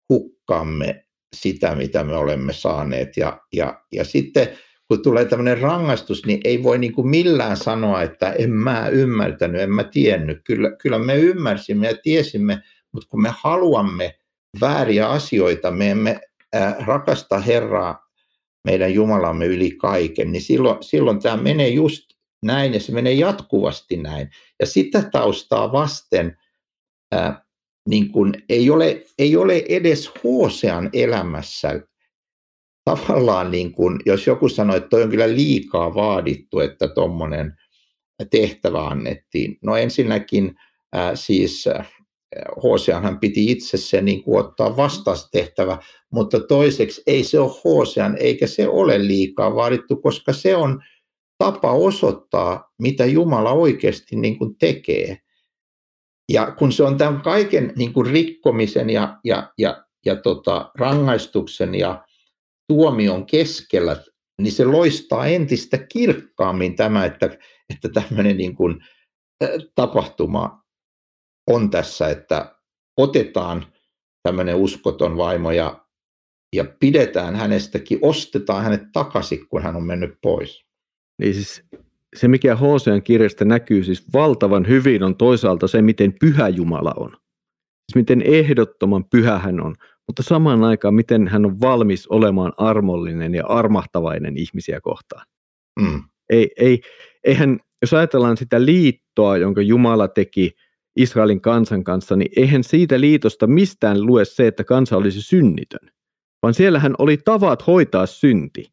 hukkaamme 0.09 1.05
sitä, 1.35 1.75
mitä 1.75 2.03
me 2.03 2.15
olemme 2.15 2.53
saaneet, 2.53 3.17
ja, 3.17 3.41
ja, 3.53 3.83
ja 3.91 4.03
sitten 4.03 4.57
kun 4.89 5.03
tulee 5.03 5.25
tämmöinen 5.25 5.57
rangaistus, 5.61 6.25
niin 6.25 6.41
ei 6.43 6.63
voi 6.63 6.77
niin 6.77 6.93
kuin 6.93 7.07
millään 7.07 7.57
sanoa, 7.57 8.01
että 8.01 8.31
en 8.31 8.51
mä 8.51 8.87
ymmärtänyt, 8.87 9.61
en 9.61 9.71
mä 9.71 9.83
tiennyt. 9.83 10.41
Kyllä, 10.43 10.71
kyllä 10.71 10.99
me 10.99 11.15
ymmärsimme 11.15 11.87
ja 11.87 11.97
tiesimme, 12.03 12.61
mutta 12.91 13.07
kun 13.09 13.21
me 13.21 13.29
haluamme 13.37 14.15
vääriä 14.61 15.09
asioita, 15.09 15.71
me 15.71 15.91
emme 15.91 16.21
rakasta 16.85 17.39
Herraa, 17.39 18.09
meidän 18.63 18.93
Jumalamme 18.93 19.45
yli 19.45 19.71
kaiken, 19.71 20.31
niin 20.31 20.41
silloin, 20.41 20.83
silloin 20.83 21.19
tämä 21.19 21.37
menee 21.37 21.69
just 21.69 22.05
näin 22.43 22.73
ja 22.73 22.79
se 22.79 22.91
menee 22.91 23.13
jatkuvasti 23.13 23.97
näin. 23.97 24.29
Ja 24.59 24.65
sitä 24.65 25.09
taustaa 25.11 25.71
vasten 25.71 26.37
ää, 27.11 27.45
niin 27.89 28.11
kun 28.11 28.33
ei, 28.49 28.69
ole, 28.69 29.03
ei 29.17 29.37
ole 29.37 29.63
edes 29.69 30.11
Hosean 30.23 30.89
elämässä 30.93 31.81
tavallaan, 32.95 33.51
niin 33.51 33.71
kun, 33.71 33.99
jos 34.05 34.27
joku 34.27 34.49
sanoi, 34.49 34.77
että 34.77 34.89
toi 34.89 35.03
on 35.03 35.09
kyllä 35.09 35.29
liikaa 35.29 35.95
vaadittu, 35.95 36.59
että 36.59 36.87
tuommoinen 36.87 37.53
tehtävä 38.31 38.87
annettiin. 38.87 39.57
No 39.63 39.77
ensinnäkin 39.77 40.55
ää, 40.93 41.15
siis 41.15 41.65
Hoseanhan 42.63 43.19
piti 43.19 43.51
itse 43.51 43.77
se 43.77 44.01
niin 44.01 44.23
kuin 44.23 44.39
ottaa 44.39 44.77
vastaustehtävä, 44.77 45.77
mutta 46.11 46.39
toiseksi 46.39 47.03
ei 47.07 47.23
se 47.23 47.39
ole 47.39 47.51
Hosean 47.63 48.17
eikä 48.17 48.47
se 48.47 48.67
ole 48.67 49.07
liikaa 49.07 49.55
vaadittu, 49.55 49.95
koska 49.95 50.33
se 50.33 50.55
on 50.55 50.81
tapa 51.37 51.71
osoittaa, 51.71 52.71
mitä 52.79 53.05
Jumala 53.05 53.51
oikeasti 53.51 54.15
niin 54.15 54.37
kuin 54.37 54.55
tekee. 54.57 55.17
Ja 56.31 56.51
kun 56.51 56.71
se 56.71 56.83
on 56.83 56.97
tämän 56.97 57.21
kaiken 57.21 57.73
niin 57.75 57.93
kuin 57.93 58.07
rikkomisen 58.07 58.89
ja, 58.89 59.17
ja, 59.23 59.53
ja, 59.57 59.83
ja 60.05 60.15
tota, 60.15 60.71
rangaistuksen 60.77 61.75
ja 61.75 62.03
tuomion 62.69 63.25
keskellä, 63.25 64.03
niin 64.41 64.51
se 64.51 64.65
loistaa 64.65 65.27
entistä 65.27 65.77
kirkkaammin 65.77 66.75
tämä, 66.75 67.05
että, 67.05 67.37
että 67.73 67.89
tämmöinen 67.89 68.37
niin 68.37 68.55
kuin, 68.55 68.79
tapahtuma 69.75 70.63
on 71.47 71.69
tässä, 71.69 72.09
että 72.09 72.55
otetaan 72.97 73.65
tämmöinen 74.23 74.55
uskoton 74.55 75.17
vaimo 75.17 75.51
ja, 75.51 75.85
ja 76.55 76.65
pidetään 76.79 77.35
hänestäkin, 77.35 77.99
ostetaan 78.01 78.63
hänet 78.63 78.81
takaisin, 78.93 79.47
kun 79.47 79.61
hän 79.61 79.75
on 79.75 79.83
mennyt 79.83 80.13
pois. 80.21 80.65
Niin 81.21 81.33
siis 81.33 81.63
se, 82.15 82.27
mikä 82.27 82.55
Hosean 82.55 83.03
kirjasta 83.03 83.45
näkyy 83.45 83.83
siis 83.83 84.13
valtavan 84.13 84.67
hyvin, 84.67 85.03
on 85.03 85.15
toisaalta 85.15 85.67
se, 85.67 85.81
miten 85.81 86.13
pyhä 86.19 86.49
Jumala 86.49 86.93
on. 86.97 87.09
Siis 87.09 87.95
miten 87.95 88.21
ehdottoman 88.21 89.05
pyhä 89.05 89.39
hän 89.39 89.61
on, 89.61 89.75
mutta 90.09 90.23
samaan 90.23 90.63
aikaan 90.63 90.93
miten 90.93 91.27
hän 91.27 91.45
on 91.45 91.61
valmis 91.61 92.07
olemaan 92.07 92.53
armollinen 92.57 93.35
ja 93.35 93.45
armahtavainen 93.45 94.37
ihmisiä 94.37 94.81
kohtaan. 94.81 95.25
Mm. 95.79 96.03
Ei, 96.29 96.51
ei, 96.57 96.81
eihän, 97.23 97.59
jos 97.81 97.93
ajatellaan 97.93 98.37
sitä 98.37 98.65
liittoa, 98.65 99.37
jonka 99.37 99.61
Jumala 99.61 100.07
teki 100.07 100.51
Israelin 100.95 101.41
kansan 101.41 101.83
kanssa, 101.83 102.15
niin 102.15 102.31
eihän 102.35 102.63
siitä 102.63 102.99
liitosta 102.99 103.47
mistään 103.47 104.05
lue 104.05 104.25
se, 104.25 104.47
että 104.47 104.63
kansa 104.63 104.97
olisi 104.97 105.21
synnitön, 105.21 105.89
vaan 106.41 106.53
siellähän 106.53 106.95
oli 106.97 107.17
tavat 107.17 107.67
hoitaa 107.67 108.05
synti. 108.05 108.65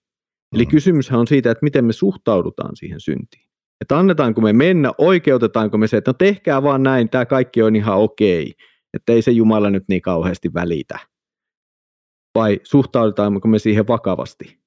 Eli 0.55 0.65
mm. 0.65 0.71
kysymyshän 0.71 1.21
on 1.21 1.27
siitä, 1.27 1.51
että 1.51 1.65
miten 1.65 1.85
me 1.85 1.93
suhtaudutaan 1.93 2.77
siihen 2.77 3.01
syntiin. 3.01 3.47
Että 3.81 3.99
annetaanko 3.99 4.41
me 4.41 4.53
mennä, 4.53 4.93
oikeutetaanko 4.99 5.79
me 5.79 5.87
se, 5.87 5.97
että 5.97 6.09
no 6.09 6.15
tehkää 6.19 6.63
vaan 6.63 6.83
näin, 6.83 7.09
tämä 7.09 7.27
kaikki 7.27 7.63
on 7.63 7.77
ihan 7.77 7.99
okei, 7.99 8.55
että 8.95 9.13
ei 9.13 9.23
se 9.23 9.31
Jumala 9.31 9.71
nyt 9.71 9.85
niin 9.89 10.03
kauheasti 10.03 10.55
välitä. 10.55 11.16
Vai 12.37 12.61
suhtaudutaanko 12.65 13.49
me 13.49 13.59
siihen 13.59 13.89
vakavasti? 13.89 14.59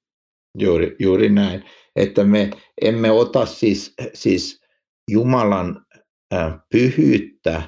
Juuri, 0.58 0.96
juuri 1.00 1.30
näin, 1.30 1.64
että 1.96 2.24
me 2.24 2.50
emme 2.82 3.12
ota 3.12 3.46
siis, 3.46 3.94
siis 4.14 4.62
Jumalan 5.12 5.86
pyhyyttä 6.72 7.62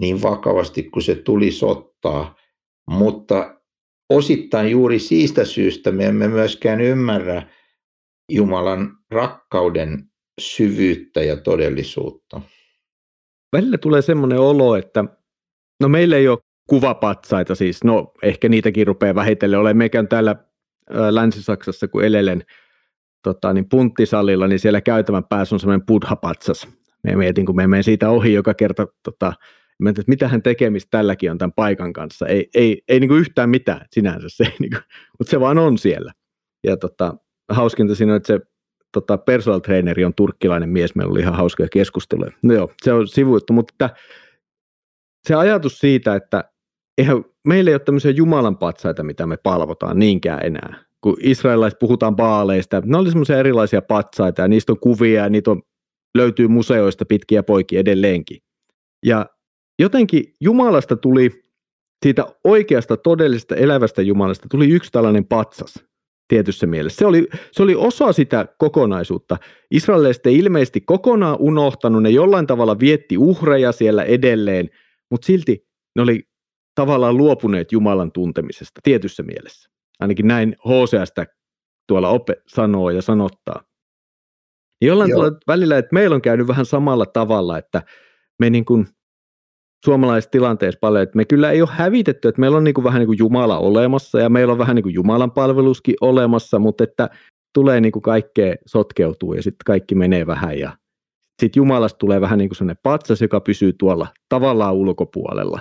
niin 0.00 0.22
vakavasti 0.22 0.82
kuin 0.82 1.02
se 1.02 1.14
tulisi 1.14 1.64
ottaa, 1.64 2.36
mutta 2.90 3.60
osittain 4.10 4.70
juuri 4.70 4.98
siitä 4.98 5.44
syystä 5.44 5.92
me 5.92 6.06
emme 6.06 6.28
myöskään 6.28 6.80
ymmärrä 6.80 7.42
Jumalan 8.32 8.98
rakkauden 9.10 10.10
syvyyttä 10.40 11.22
ja 11.22 11.36
todellisuutta. 11.36 12.40
Välillä 13.56 13.78
tulee 13.78 14.02
semmoinen 14.02 14.38
olo, 14.40 14.76
että 14.76 15.04
no 15.80 15.88
meillä 15.88 16.16
ei 16.16 16.28
ole 16.28 16.38
kuvapatsaita 16.66 17.54
siis, 17.54 17.84
no 17.84 18.12
ehkä 18.22 18.48
niitäkin 18.48 18.86
rupeaa 18.86 19.14
vähitellen 19.14 19.60
olemaan. 19.60 19.76
Meikään 19.76 20.08
täällä 20.08 20.36
Länsi-Saksassa, 21.10 21.88
kun 21.88 22.04
elelen 22.04 22.44
tota, 23.22 23.52
niin 23.52 23.68
punttisalilla, 23.68 24.46
niin 24.46 24.58
siellä 24.58 24.80
käytävän 24.80 25.24
päässä 25.24 25.54
on 25.54 25.60
semmoinen 25.60 25.86
buddha-patsas. 25.86 26.68
Me 27.04 27.16
mietin, 27.16 27.46
kun 27.46 27.56
me 27.56 27.66
menen 27.66 27.84
siitä 27.84 28.10
ohi 28.10 28.32
joka 28.32 28.54
kerta 28.54 28.86
tota, 29.02 29.32
Mä 29.78 29.90
että 29.90 30.02
mitähän 30.06 30.42
tekemistä 30.42 30.88
tälläkin 30.90 31.30
on 31.30 31.38
tämän 31.38 31.52
paikan 31.52 31.92
kanssa. 31.92 32.26
Ei, 32.26 32.48
ei, 32.54 32.82
ei 32.88 33.00
niin 33.00 33.08
kuin 33.08 33.20
yhtään 33.20 33.50
mitään 33.50 33.86
sinänsä, 33.92 34.26
se, 34.28 34.44
niin 34.60 34.70
kuin, 34.70 34.82
mutta 35.18 35.30
se 35.30 35.40
vaan 35.40 35.58
on 35.58 35.78
siellä. 35.78 36.12
Ja 36.64 36.76
tota, 36.76 37.14
hauskinta 37.48 37.94
siinä 37.94 38.12
on, 38.12 38.16
että 38.16 38.26
se 38.26 38.40
tota, 38.92 39.18
personal 39.18 39.60
traineri 39.60 40.04
on 40.04 40.14
turkkilainen 40.14 40.68
mies, 40.68 40.94
meillä 40.94 41.10
oli 41.10 41.20
ihan 41.20 41.34
hauskoja 41.34 41.68
keskusteluja. 41.72 42.30
No 42.42 42.54
joo, 42.54 42.72
se 42.82 42.92
on 42.92 43.08
sivuuttu, 43.08 43.52
mutta 43.52 43.74
että 43.74 44.00
se 45.28 45.34
ajatus 45.34 45.78
siitä, 45.78 46.14
että 46.14 46.44
eihän, 46.98 47.24
meillä 47.46 47.70
ei 47.70 47.74
ole 47.74 47.80
tämmöisiä 47.80 48.10
Jumalan 48.10 48.58
patsaita, 48.58 49.02
mitä 49.02 49.26
me 49.26 49.36
palvotaan 49.36 49.98
niinkään 49.98 50.46
enää. 50.46 50.84
Kun 51.00 51.16
israelilaiset 51.20 51.78
puhutaan 51.78 52.16
baaleista, 52.16 52.82
ne 52.84 52.96
oli 52.96 53.08
semmoisia 53.08 53.38
erilaisia 53.38 53.82
patsaita 53.82 54.42
ja 54.42 54.48
niistä 54.48 54.72
on 54.72 54.80
kuvia 54.80 55.22
ja 55.22 55.28
niitä 55.28 55.50
on, 55.50 55.62
löytyy 56.16 56.48
museoista 56.48 57.04
pitkiä 57.04 57.42
poikia 57.42 57.80
edelleenkin. 57.80 58.38
Ja 59.06 59.26
jotenkin 59.78 60.24
Jumalasta 60.40 60.96
tuli, 60.96 61.30
siitä 62.04 62.26
oikeasta, 62.44 62.96
todellisesta, 62.96 63.56
elävästä 63.56 64.02
Jumalasta 64.02 64.46
tuli 64.50 64.68
yksi 64.68 64.92
tällainen 64.92 65.24
patsas 65.24 65.84
tietyssä 66.28 66.66
mielessä. 66.66 66.98
Se 66.98 67.06
oli, 67.06 67.28
se 67.52 67.62
oli 67.62 67.74
osa 67.74 68.12
sitä 68.12 68.46
kokonaisuutta. 68.58 69.36
Israelilaiset 69.70 70.26
ei 70.26 70.38
ilmeisesti 70.38 70.80
kokonaan 70.80 71.36
unohtanut, 71.40 72.02
ne 72.02 72.10
jollain 72.10 72.46
tavalla 72.46 72.78
vietti 72.78 73.18
uhreja 73.18 73.72
siellä 73.72 74.02
edelleen, 74.02 74.70
mutta 75.10 75.26
silti 75.26 75.66
ne 75.96 76.02
oli 76.02 76.25
tavallaan 76.76 77.16
luopuneet 77.16 77.72
Jumalan 77.72 78.12
tuntemisesta 78.12 78.80
tietyssä 78.84 79.22
mielessä. 79.22 79.70
Ainakin 80.00 80.28
näin 80.28 80.56
Hoseasta 80.64 81.24
tuolla 81.88 82.08
ope 82.08 82.36
sanoo 82.46 82.90
ja 82.90 83.02
sanottaa. 83.02 83.62
Jollain 84.82 85.10
tavalla 85.10 85.38
välillä, 85.46 85.78
että 85.78 85.94
meillä 85.94 86.14
on 86.14 86.22
käynyt 86.22 86.46
vähän 86.46 86.66
samalla 86.66 87.06
tavalla, 87.06 87.58
että 87.58 87.82
me 88.38 88.50
niin 88.50 88.64
kuin 88.64 88.86
suomalaisessa 89.84 90.30
tilanteessa 90.30 90.78
paljon, 90.80 91.02
että 91.02 91.16
me 91.16 91.24
kyllä 91.24 91.50
ei 91.50 91.62
ole 91.62 91.68
hävitetty, 91.72 92.28
että 92.28 92.40
meillä 92.40 92.56
on 92.56 92.64
niin 92.64 92.74
kuin 92.74 92.84
vähän 92.84 92.98
niin 92.98 93.06
kuin 93.06 93.18
Jumala 93.18 93.58
olemassa 93.58 94.20
ja 94.20 94.28
meillä 94.28 94.52
on 94.52 94.58
vähän 94.58 94.76
niin 94.76 94.82
kuin 94.82 94.94
Jumalan 94.94 95.30
palveluskin 95.30 95.94
olemassa, 96.00 96.58
mutta 96.58 96.84
että 96.84 97.10
tulee 97.54 97.80
niin 97.80 97.92
kuin 97.92 98.02
kaikkea 98.02 98.54
sotkeutuu 98.66 99.34
ja 99.34 99.42
sitten 99.42 99.64
kaikki 99.66 99.94
menee 99.94 100.26
vähän 100.26 100.58
ja 100.58 100.76
sitten 101.42 101.60
Jumalasta 101.60 101.98
tulee 101.98 102.20
vähän 102.20 102.38
niin 102.38 102.48
kuin 102.48 102.56
sellainen 102.56 102.80
patsas, 102.82 103.20
joka 103.20 103.40
pysyy 103.40 103.72
tuolla 103.72 104.06
tavallaan 104.28 104.74
ulkopuolella, 104.74 105.60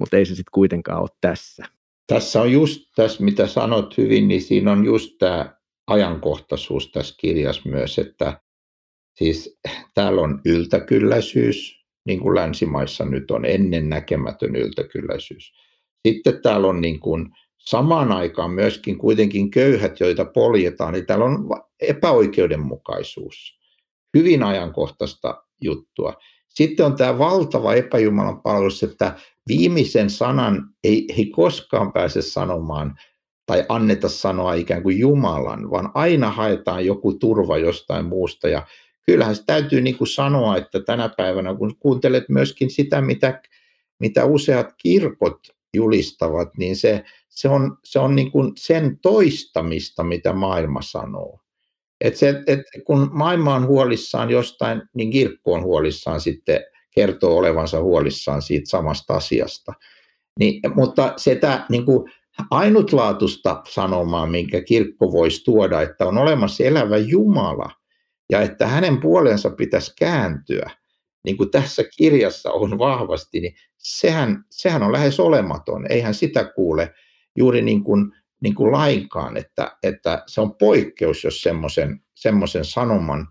mutta 0.00 0.16
ei 0.16 0.24
se 0.26 0.34
sitten 0.34 0.52
kuitenkaan 0.52 1.00
ole 1.00 1.08
tässä. 1.20 1.64
Tässä 2.06 2.40
on 2.40 2.52
just 2.52 2.82
tässä, 2.96 3.24
mitä 3.24 3.46
sanot 3.46 3.98
hyvin, 3.98 4.28
niin 4.28 4.42
siinä 4.42 4.72
on 4.72 4.84
just 4.84 5.18
tämä 5.18 5.54
ajankohtaisuus 5.86 6.90
tässä 6.90 7.14
kirjassa 7.18 7.68
myös, 7.68 7.98
että 7.98 8.40
siis 9.14 9.58
täällä 9.94 10.20
on 10.20 10.40
yltäkylläisyys, 10.44 11.84
niin 12.06 12.20
kuin 12.20 12.34
länsimaissa 12.34 13.04
nyt 13.04 13.30
on 13.30 13.44
ennen 13.44 13.88
näkemätön 13.88 14.56
yltäkylläisyys. 14.56 15.52
Sitten 16.08 16.42
täällä 16.42 16.66
on 16.66 16.80
niin 16.80 17.00
kuin 17.00 17.28
samaan 17.58 18.12
aikaan 18.12 18.50
myöskin 18.50 18.98
kuitenkin 18.98 19.50
köyhät, 19.50 20.00
joita 20.00 20.24
poljetaan, 20.24 20.92
niin 20.94 21.06
täällä 21.06 21.24
on 21.24 21.48
epäoikeudenmukaisuus, 21.80 23.60
hyvin 24.16 24.42
ajankohtaista 24.42 25.44
juttua. 25.60 26.14
Sitten 26.54 26.86
on 26.86 26.96
tämä 26.96 27.18
valtava 27.18 27.74
epäjumalan 27.74 28.42
palvelus, 28.42 28.82
että 28.82 29.14
viimeisen 29.48 30.10
sanan 30.10 30.70
ei, 30.84 31.06
ei 31.16 31.26
koskaan 31.26 31.92
pääse 31.92 32.22
sanomaan 32.22 32.98
tai 33.46 33.64
anneta 33.68 34.08
sanoa 34.08 34.54
ikään 34.54 34.82
kuin 34.82 34.98
Jumalan, 34.98 35.70
vaan 35.70 35.90
aina 35.94 36.30
haetaan 36.30 36.86
joku 36.86 37.12
turva 37.12 37.58
jostain 37.58 38.04
muusta. 38.04 38.48
Ja 38.48 38.66
kyllähän 39.06 39.36
se 39.36 39.42
täytyy 39.46 39.80
niin 39.80 39.98
kuin 39.98 40.08
sanoa, 40.08 40.56
että 40.56 40.80
tänä 40.80 41.10
päivänä, 41.16 41.54
kun 41.54 41.76
kuuntelet 41.78 42.24
myöskin 42.28 42.70
sitä, 42.70 43.00
mitä, 43.00 43.42
mitä 44.00 44.24
useat 44.24 44.74
kirkot 44.82 45.38
julistavat, 45.74 46.48
niin 46.56 46.76
se, 46.76 47.04
se 47.28 47.48
on, 47.48 47.78
se 47.84 47.98
on 47.98 48.16
niin 48.16 48.30
kuin 48.30 48.52
sen 48.56 48.98
toistamista, 49.02 50.02
mitä 50.02 50.32
maailma 50.32 50.82
sanoo. 50.82 51.39
Et 52.00 52.16
se, 52.16 52.42
et 52.46 52.60
kun 52.84 53.10
maailma 53.12 53.54
on 53.54 53.66
huolissaan 53.66 54.30
jostain, 54.30 54.82
niin 54.94 55.10
kirkko 55.10 55.52
on 55.52 55.62
huolissaan 55.62 56.20
sitten, 56.20 56.60
kertoo 56.94 57.36
olevansa 57.36 57.82
huolissaan 57.82 58.42
siitä 58.42 58.70
samasta 58.70 59.14
asiasta. 59.14 59.72
Niin, 60.38 60.60
mutta 60.74 61.12
sitä 61.16 61.66
niin 61.68 61.84
kuin 61.84 62.12
ainutlaatuista 62.50 63.62
sanomaa, 63.68 64.26
minkä 64.26 64.62
kirkko 64.62 65.12
voisi 65.12 65.44
tuoda, 65.44 65.82
että 65.82 66.06
on 66.06 66.18
olemassa 66.18 66.64
elävä 66.64 66.96
Jumala 66.96 67.70
ja 68.30 68.42
että 68.42 68.66
hänen 68.66 69.00
puolensa 69.00 69.50
pitäisi 69.50 69.92
kääntyä, 69.98 70.70
niin 71.24 71.36
kuin 71.36 71.50
tässä 71.50 71.84
kirjassa 71.96 72.50
on 72.52 72.78
vahvasti, 72.78 73.40
niin 73.40 73.54
sehän, 73.78 74.44
sehän 74.50 74.82
on 74.82 74.92
lähes 74.92 75.20
olematon. 75.20 75.86
Eihän 75.90 76.14
sitä 76.14 76.44
kuule 76.44 76.94
juuri 77.36 77.62
niin 77.62 77.84
kuin, 77.84 78.12
niin 78.42 78.54
kuin 78.54 78.72
lainkaan, 78.72 79.36
että, 79.36 79.76
että 79.82 80.22
se 80.26 80.40
on 80.40 80.54
poikkeus, 80.54 81.24
jos 81.24 81.42
semmoisen 82.14 82.64
sanoman 82.64 83.28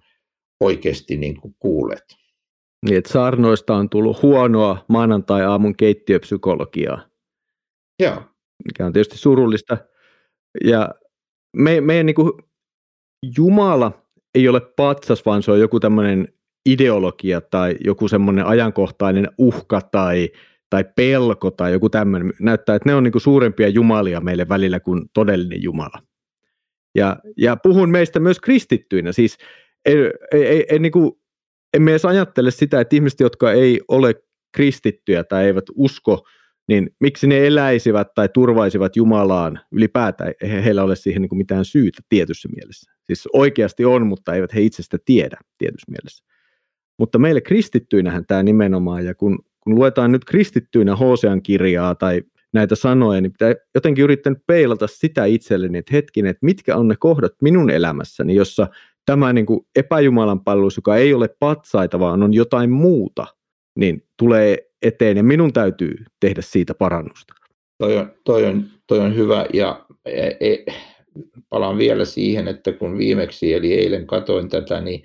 oikeasti 0.60 1.17
niin 1.17 1.41
kuin 1.41 1.56
kuulet. 1.60 2.04
Niin, 2.86 2.98
että 2.98 3.13
saarnoista 3.13 3.76
on 3.76 3.89
tullut 3.89 4.22
huonoa 4.22 4.86
maanantai-aamun 4.88 5.76
keittiöpsykologiaa. 5.76 7.02
Joo. 8.00 8.24
Mikä 8.65 8.86
on 8.86 8.93
tietysti 8.93 9.17
surullista. 9.17 9.78
Ja 10.63 10.89
me, 11.58 11.82
meidän 11.82 12.06
niin 12.06 12.15
kuin 12.15 12.32
Jumala 13.38 14.06
ei 14.36 14.50
ole 14.50 14.62
patsas, 14.76 15.26
vaan 15.26 15.43
se 15.43 15.52
on 15.52 15.60
joku 15.60 15.80
tämmöinen 15.80 16.34
ideologia 16.69 17.41
tai 17.41 17.76
joku 17.80 18.08
semmoinen 18.08 18.45
ajankohtainen 18.45 19.28
uhka 19.38 19.82
tai, 19.82 20.30
tai 20.70 20.86
pelko 20.96 21.52
tai 21.52 21.72
joku 21.72 21.90
tämmöinen. 21.90 22.34
Näyttää, 22.40 22.76
että 22.76 22.90
ne 22.90 22.96
on 22.96 23.04
niin 23.04 23.22
suurempia 23.22 23.68
jumalia 23.68 24.22
meille 24.22 24.50
välillä 24.50 24.80
kuin 24.80 25.02
todellinen 25.14 25.64
Jumala. 25.64 26.04
Ja, 26.96 27.18
ja 27.38 27.56
puhun 27.56 27.90
meistä 27.90 28.20
myös 28.20 28.40
kristittyinä. 28.40 29.12
Siis 29.12 29.38
ei, 29.86 29.96
ei, 30.32 30.66
ei 30.70 30.80
niin 30.80 30.92
kuin, 30.92 31.12
emme 31.74 31.92
edes 31.92 32.06
ajattele 32.06 32.52
sitä, 32.52 32.82
että 32.82 32.96
ihmiset, 32.96 33.20
jotka 33.20 33.52
ei 33.52 33.82
ole 33.88 34.16
kristittyjä 34.52 35.24
tai 35.24 35.46
eivät 35.46 35.66
usko, 35.76 36.28
niin 36.68 36.90
miksi 37.00 37.28
ne 37.28 37.48
eläisivät 37.48 38.08
tai 38.16 38.30
turvaisivat 38.34 38.96
Jumalaan 38.96 39.60
ylipäätään, 39.72 40.34
eihän 40.44 40.64
heillä 40.64 40.84
ole 40.84 40.96
siihen 40.96 41.22
niin 41.22 41.38
mitään 41.38 41.66
syytä 41.66 42.02
tietyssä 42.10 42.50
mielessä. 42.56 42.92
Siis 43.04 43.28
oikeasti 43.34 43.86
on, 43.86 44.08
mutta 44.08 44.34
eivät 44.34 44.54
he 44.54 44.62
itsestä 44.62 44.98
tiedä 45.06 45.38
tietyssä 45.58 45.92
mielessä. 45.92 46.26
Mutta 47.00 47.20
meille 47.20 47.42
kristittyinähän 47.42 48.26
tämä 48.26 48.44
nimenomaan, 48.44 49.06
ja 49.06 49.16
kun, 49.16 49.40
kun 49.70 49.80
luetaan 49.80 50.12
nyt 50.12 50.26
kristittyinä 50.26 50.96
Hosean 50.96 51.42
kirjaa 51.42 51.96
tai 51.96 52.22
näitä 52.54 52.76
sanoja, 52.76 53.22
niin 53.22 53.32
pitää 53.32 53.54
jotenkin 53.76 54.04
yrittää 54.04 54.34
peilata 54.48 54.88
sitä 54.88 55.26
itselleni, 55.26 55.78
että 55.78 55.94
hetkinen, 55.94 56.30
että 56.30 56.46
mitkä 56.46 56.76
on 56.76 56.88
ne 56.88 56.96
kohdat 57.00 57.32
minun 57.42 57.70
elämässäni, 57.70 58.36
jossa 58.36 58.68
tämä 59.06 59.34
niin 59.34 59.46
kuin 59.46 59.60
epäjumalan 59.76 60.44
palvelus, 60.44 60.76
joka 60.76 60.96
ei 60.96 61.14
ole 61.14 61.30
patsaita, 61.40 62.00
vaan 62.00 62.24
on 62.24 62.34
jotain 62.34 62.70
muuta, 62.70 63.26
niin 63.76 64.04
tulee 64.18 64.58
eteen 64.82 65.18
ja 65.18 65.24
minun 65.24 65.54
täytyy 65.54 65.96
tehdä 66.20 66.42
siitä 66.42 66.74
parannusta. 66.74 67.34
Toi 67.78 67.98
on, 67.98 68.12
toi 68.24 68.46
on, 68.46 68.66
toi 68.88 69.00
on 69.00 69.16
hyvä 69.16 69.46
ja 69.54 69.86
e, 70.06 70.28
e, 70.40 70.66
palaan 71.50 71.78
vielä 71.78 72.06
siihen, 72.06 72.48
että 72.48 72.72
kun 72.72 72.98
viimeksi 72.98 73.54
eli 73.54 73.74
eilen 73.74 74.08
katoin 74.08 74.50
tätä, 74.50 74.82
niin, 74.82 75.04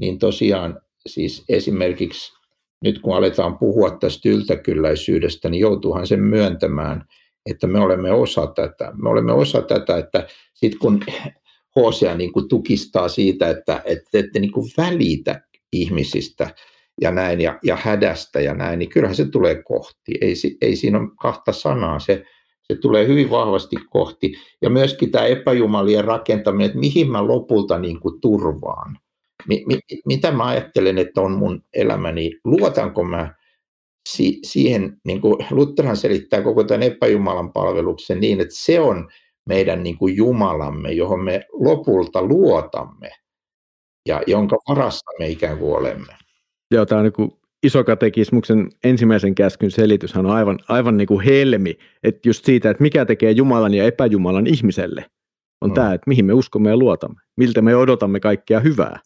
niin 0.00 0.18
tosiaan 0.18 0.80
siis 1.06 1.44
esimerkiksi 1.48 2.37
nyt 2.84 2.98
kun 2.98 3.16
aletaan 3.16 3.58
puhua 3.58 3.90
tästä 3.90 4.28
yltäkylläisyydestä, 4.28 5.48
niin 5.48 5.60
joutuuhan 5.60 6.06
sen 6.06 6.20
myöntämään, 6.20 7.04
että 7.50 7.66
me 7.66 7.80
olemme 7.80 8.12
osa 8.12 8.46
tätä. 8.46 8.92
Me 9.02 9.08
olemme 9.08 9.32
osa 9.32 9.62
tätä, 9.62 9.98
että 9.98 10.26
sitten 10.54 10.78
kun 10.78 11.00
Hosea 11.76 12.16
niin 12.16 12.32
kuin 12.32 12.48
tukistaa 12.48 13.08
siitä, 13.08 13.50
että 13.50 13.82
ette, 13.84 14.18
ette 14.18 14.40
niin 14.40 14.52
kuin 14.52 14.70
välitä 14.76 15.40
ihmisistä 15.72 16.50
ja 17.00 17.10
näin 17.10 17.40
ja, 17.40 17.58
ja 17.62 17.76
hädästä 17.76 18.40
ja 18.40 18.54
näin, 18.54 18.78
niin 18.78 18.88
kyllähän 18.88 19.16
se 19.16 19.30
tulee 19.30 19.62
kohti. 19.62 20.14
Ei, 20.20 20.34
ei 20.62 20.76
siinä 20.76 20.98
ole 20.98 21.08
kahta 21.22 21.52
sanaa, 21.52 21.98
se, 21.98 22.24
se 22.62 22.74
tulee 22.80 23.06
hyvin 23.06 23.30
vahvasti 23.30 23.76
kohti. 23.90 24.32
Ja 24.62 24.70
myöskin 24.70 25.10
tämä 25.10 25.26
epäjumalien 25.26 26.04
rakentaminen, 26.04 26.66
että 26.66 26.78
mihin 26.78 27.10
mä 27.10 27.26
lopulta 27.26 27.78
niin 27.78 28.00
kuin 28.00 28.20
turvaan. 28.20 28.98
Mi, 29.46 29.64
mi, 29.66 29.78
mitä 30.06 30.32
mä 30.32 30.46
ajattelen, 30.46 30.98
että 30.98 31.20
on 31.20 31.32
mun 31.32 31.62
elämäni, 31.74 32.32
luotanko 32.44 33.04
mä 33.04 33.34
si, 34.08 34.38
siihen, 34.42 34.96
niin 35.04 35.20
kuin 35.20 35.46
Lutherhan 35.50 35.96
selittää 35.96 36.42
koko 36.42 36.64
tämän 36.64 36.82
epäjumalan 36.82 37.52
palveluksen 37.52 38.20
niin, 38.20 38.40
että 38.40 38.54
se 38.54 38.80
on 38.80 39.08
meidän 39.48 39.82
niin 39.82 39.98
kuin 39.98 40.16
Jumalamme, 40.16 40.92
johon 40.92 41.24
me 41.24 41.46
lopulta 41.52 42.22
luotamme 42.22 43.10
ja 44.08 44.22
jonka 44.26 44.56
varassa 44.68 45.10
me 45.18 45.28
ikään 45.28 45.58
kuin 45.58 45.76
olemme. 45.76 46.12
Joo, 46.70 46.86
tämä 46.86 46.98
on 46.98 47.04
niin 47.04 47.12
kuin 47.12 47.30
iso 47.62 47.84
katekismuksen 47.84 48.68
ensimmäisen 48.84 49.34
käskyn 49.34 49.70
selityshän 49.70 50.26
on 50.26 50.32
aivan, 50.32 50.58
aivan 50.68 50.96
niin 50.96 51.08
kuin 51.08 51.24
helmi, 51.24 51.78
että 52.02 52.28
just 52.28 52.44
siitä, 52.44 52.70
että 52.70 52.82
mikä 52.82 53.04
tekee 53.04 53.30
Jumalan 53.30 53.74
ja 53.74 53.84
epäjumalan 53.84 54.46
ihmiselle, 54.46 55.04
on 55.60 55.68
no. 55.68 55.74
tämä, 55.74 55.94
että 55.94 56.08
mihin 56.08 56.24
me 56.24 56.32
uskomme 56.32 56.70
ja 56.70 56.76
luotamme, 56.76 57.20
miltä 57.36 57.62
me 57.62 57.76
odotamme 57.76 58.20
kaikkea 58.20 58.60
hyvää. 58.60 59.00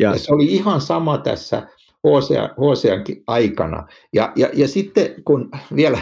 Ja, 0.00 0.10
ja 0.10 0.18
se 0.18 0.34
oli 0.34 0.44
ihan 0.46 0.80
sama 0.80 1.18
tässä 1.18 1.68
Hoseankin 2.60 3.22
aikana. 3.26 3.86
Ja, 4.12 4.32
ja, 4.36 4.50
ja 4.52 4.68
sitten 4.68 5.14
kun 5.24 5.50
vielä 5.76 5.98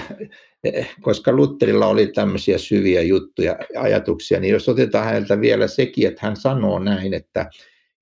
koska 1.00 1.33
Lutterilla 1.33 1.87
oli 1.87 2.07
tämmöisiä 2.07 2.59
syviä 2.59 3.02
juttuja 3.02 3.57
ja 3.74 3.81
ajatuksia, 3.81 4.40
niin 4.40 4.52
jos 4.52 4.68
otetaan 4.68 5.05
häneltä 5.05 5.40
vielä 5.40 5.68
sekin, 5.68 6.09
että 6.09 6.26
hän 6.26 6.37
sanoo 6.37 6.78
näin, 6.78 7.14
että 7.14 7.50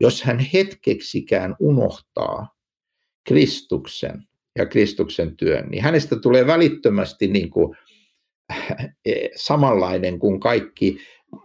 jos 0.00 0.22
hän 0.22 0.38
hetkeksikään 0.38 1.56
unohtaa 1.60 2.54
Kristuksen 3.28 4.22
ja 4.58 4.66
Kristuksen 4.66 5.36
työn, 5.36 5.68
niin 5.70 5.82
hänestä 5.82 6.16
tulee 6.16 6.46
välittömästi 6.46 7.26
niin 7.26 7.50
kuin 7.50 7.76
e, 9.04 9.14
samanlainen 9.36 10.18
kuin 10.18 10.40
kaikki 10.40 10.98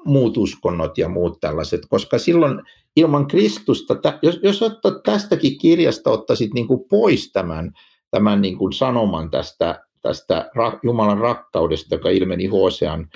muut 0.06 0.38
uskonnot 0.38 0.98
ja 0.98 1.10
muut 1.10 1.40
tällaiset, 1.40 1.82
koska 1.90 2.18
silloin 2.18 2.62
ilman 2.96 3.28
Kristusta, 3.28 3.96
jos, 4.22 4.40
jos 4.44 4.62
ottaa 4.62 5.00
tästäkin 5.06 5.58
kirjasta 5.58 6.12
ottaisit 6.12 6.54
niin 6.54 6.68
kuin 6.68 6.86
pois 6.90 7.32
tämän, 7.32 7.72
tämän 8.12 8.42
niin 8.42 8.58
kuin 8.58 8.74
sanoman 8.74 9.32
tästä 9.32 9.86
tästä 10.08 10.50
Jumalan 10.84 11.18
rakkaudesta, 11.18 11.96
joka 11.96 12.10
ilmeni 12.10 12.46
Hosean 12.46 13.10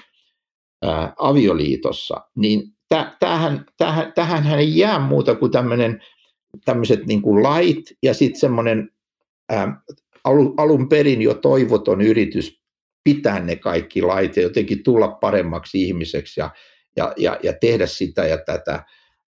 avioliitossa, 1.18 2.22
niin 2.36 2.64
tähän, 3.20 3.66
tähän, 3.78 4.14
tähän 4.14 4.60
ei 4.60 4.78
jää 4.78 5.00
muuta 5.00 5.36
kuin 5.36 5.52
tämmöinen, 5.52 6.02
tämmöiset 6.66 7.06
niin 7.06 7.22
kuin 7.22 7.44
lait 7.44 7.98
ja 8.04 8.14
sitten 8.14 8.40
semmoinen 8.40 8.90
alun, 10.24 10.54
alun 10.58 10.90
perin 10.90 11.22
jo 11.22 11.34
toivoton 11.34 12.02
yritys 12.02 12.60
pitää 13.04 13.40
ne 13.40 13.56
kaikki 13.56 14.02
lait 14.02 14.36
ja 14.36 14.44
jotenkin 14.44 14.84
tulla 14.84 15.08
paremmaksi 15.08 15.84
ihmiseksi 15.84 16.40
ja, 16.40 16.50
ja, 16.96 17.14
ja, 17.18 17.40
ja 17.44 17.54
tehdä 17.62 17.88
sitä 17.88 18.26
ja 18.26 18.38
tätä. 18.38 18.84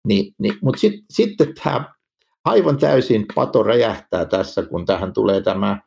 Niin, 0.08 0.34
niin, 0.40 0.54
Mutta 0.62 0.80
sitten 0.80 1.06
sit 1.10 1.32
tämä 1.64 1.94
aivan 2.46 2.78
täysin 2.78 3.26
pato 3.36 3.64
räjähtää 3.64 4.26
tässä, 4.26 4.64
kun 4.64 4.86
tähän 4.86 5.14
tulee 5.14 5.42
tämä 5.42 5.82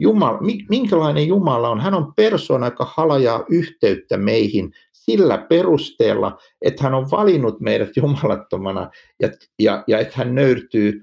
Jumala, 0.00 0.38
minkälainen 0.68 1.28
Jumala 1.28 1.68
on? 1.68 1.80
Hän 1.80 1.94
on 1.94 2.12
persoona, 2.16 2.66
joka 2.66 2.92
halajaa 2.96 3.44
yhteyttä 3.50 4.16
meihin 4.16 4.72
sillä 4.92 5.38
perusteella, 5.38 6.38
että 6.62 6.82
hän 6.82 6.94
on 6.94 7.10
valinnut 7.10 7.60
meidät 7.60 7.96
jumalattomana 7.96 8.90
ja, 9.20 9.28
ja, 9.58 9.84
ja 9.86 9.98
että 9.98 10.14
hän 10.16 10.34
nöyrtyy 10.34 11.02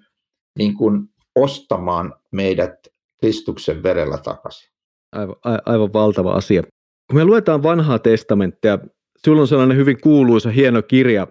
niin 0.57 0.77
kuin 0.77 1.01
ostamaan 1.35 2.13
meidät 2.31 2.75
Kristuksen 3.19 3.83
verellä 3.83 4.17
takaisin. 4.17 4.69
Aivan, 5.11 5.35
aivan 5.65 5.93
valtava 5.93 6.31
asia. 6.31 6.61
Kun 7.07 7.17
me 7.17 7.25
luetaan 7.25 7.63
vanhaa 7.63 7.99
testamenttia, 7.99 8.79
sinulla 9.17 9.41
on 9.41 9.47
sellainen 9.47 9.77
hyvin 9.77 10.01
kuuluisa 10.01 10.49
hieno 10.49 10.81
kirja 10.81 11.27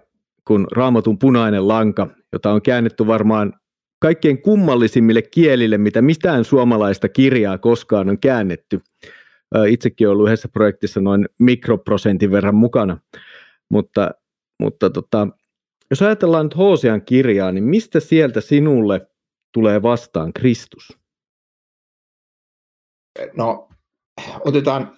kuin 0.49 0.67
Raamatun 0.73 1.19
punainen 1.19 1.69
lanka, 1.69 2.07
jota 2.33 2.53
on 2.53 2.63
käännetty 2.63 3.07
varmaan 3.07 3.53
kaikkein 4.01 4.43
kummallisimmille 4.43 5.23
kielille, 5.23 5.79
mitä 5.79 6.03
mitään 6.03 6.45
suomalaista 6.45 7.09
kirjaa 7.09 7.59
koskaan 7.59 8.09
on 8.09 8.19
käännetty. 8.19 8.81
Itsekin 9.69 10.07
olen 10.07 10.13
ollut 10.13 10.29
yhdessä 10.29 10.49
projektissa 10.49 11.01
noin 11.01 11.29
mikroprosentin 11.39 12.31
verran 12.31 12.55
mukana, 12.55 12.99
mutta, 13.71 14.11
mutta 14.63 14.91
tota, 14.91 15.29
jos 15.91 16.03
ajatellaan 16.03 16.47
nyt 16.47 16.57
Hosean 16.57 17.03
kirjaa, 17.03 17.53
niin 17.53 17.65
mistä 17.65 18.01
sieltä 18.01 18.41
sinulle 18.41 19.09
tulee 19.53 19.83
vastaan 19.83 20.33
Kristus? 20.33 20.99
No, 23.37 23.69
otetaan 24.45 24.97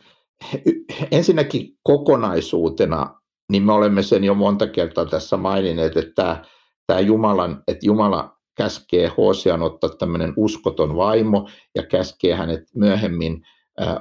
ensinnäkin 1.11 1.79
kokonaisuutena, 1.83 3.20
niin 3.51 3.63
me 3.63 3.73
olemme 3.73 4.03
sen 4.03 4.25
jo 4.25 4.35
monta 4.35 4.67
kertaa 4.67 5.07
tässä 5.07 5.37
maininneet, 5.37 5.97
että 5.97 6.45
tämä, 6.87 7.01
Jumalan, 7.01 7.63
että 7.69 7.87
Jumala 7.87 8.37
käskee 8.57 9.13
Hosean 9.17 9.63
ottaa 9.63 9.91
tämmöinen 9.91 10.33
uskoton 10.37 10.97
vaimo 10.97 11.49
ja 11.75 11.83
käskee 11.83 12.35
hänet 12.35 12.63
myöhemmin 12.75 13.43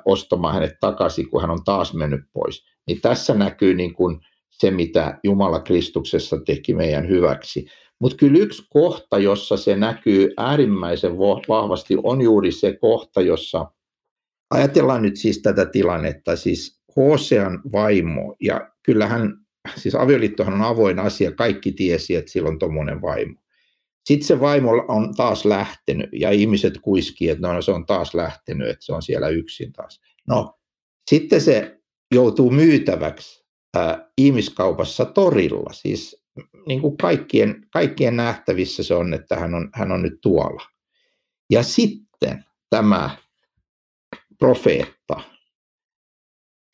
ostamaan 0.06 0.54
hänet 0.54 0.74
takaisin, 0.80 1.30
kun 1.30 1.42
hän 1.42 1.52
on 1.52 1.64
taas 1.66 1.94
mennyt 1.94 2.22
pois. 2.34 2.66
Niin 2.88 3.02
tässä 3.02 3.34
näkyy 3.34 3.74
niin 3.74 3.94
kuin 3.94 4.20
se, 4.50 4.72
mitä 4.72 5.20
Jumala 5.24 5.60
Kristuksessa 5.60 6.38
teki 6.46 6.74
meidän 6.74 7.08
hyväksi. 7.08 7.66
Mutta 8.02 8.18
kyllä 8.18 8.40
yksi 8.40 8.64
kohta, 8.70 9.18
jossa 9.18 9.58
se 9.58 9.76
näkyy 9.76 10.34
äärimmäisen 10.38 11.18
vahvasti, 11.50 11.96
on 12.04 12.22
juuri 12.22 12.52
se 12.52 12.78
kohta, 12.82 13.22
jossa 13.22 13.72
ajatellaan 14.50 15.02
nyt 15.02 15.16
siis 15.16 15.42
tätä 15.42 15.66
tilannetta. 15.66 16.36
Siis 16.36 16.79
Hosean 16.96 17.62
vaimo, 17.72 18.36
ja 18.42 18.70
kyllähän, 18.84 19.34
siis 19.76 19.96
avioliittohan 19.96 20.54
on 20.54 20.62
avoin 20.62 21.00
asia, 21.00 21.32
kaikki 21.32 21.72
tiesi, 21.72 22.16
että 22.16 22.32
sillä 22.32 22.50
on 22.50 22.60
tuommoinen 22.60 23.02
vaimo. 23.02 23.40
Sitten 24.06 24.28
se 24.28 24.40
vaimo 24.40 24.72
on 24.88 25.14
taas 25.16 25.46
lähtenyt 25.46 26.10
ja 26.14 26.32
ihmiset 26.32 26.74
kuiski, 26.82 27.30
että 27.30 27.48
no, 27.48 27.62
se 27.62 27.72
on 27.72 27.86
taas 27.86 28.14
lähtenyt, 28.14 28.70
että 28.70 28.86
se 28.86 28.94
on 28.94 29.02
siellä 29.02 29.30
yksin 29.30 29.74
taas. 29.74 30.02
No, 30.28 30.60
sitten 31.10 31.42
se 31.42 31.80
joutuu 32.14 32.52
myytäväksi 32.52 33.46
äh, 33.78 33.98
ihmiskaupassa 34.18 35.06
torilla. 35.06 35.74
Siis 35.74 36.26
niin 36.68 36.82
kuin 36.82 36.98
kaikkien, 36.98 37.68
kaikkien 37.72 38.16
nähtävissä 38.16 38.84
se 38.84 38.94
on, 38.94 39.14
että 39.14 39.36
hän 39.36 39.56
on, 39.56 39.70
hän 39.74 39.92
on 39.92 40.02
nyt 40.02 40.22
tuolla. 40.22 40.64
Ja 41.50 41.64
sitten 41.64 42.46
tämä 42.70 43.18
profeetta 44.40 45.22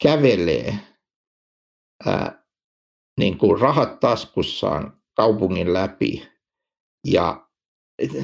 kävelee 0.04 0.80
ää, 2.06 2.46
niin 3.20 3.38
kuin 3.38 3.60
rahat 3.60 4.00
taskussaan 4.00 5.02
kaupungin 5.16 5.74
läpi 5.74 6.28
ja 7.08 7.48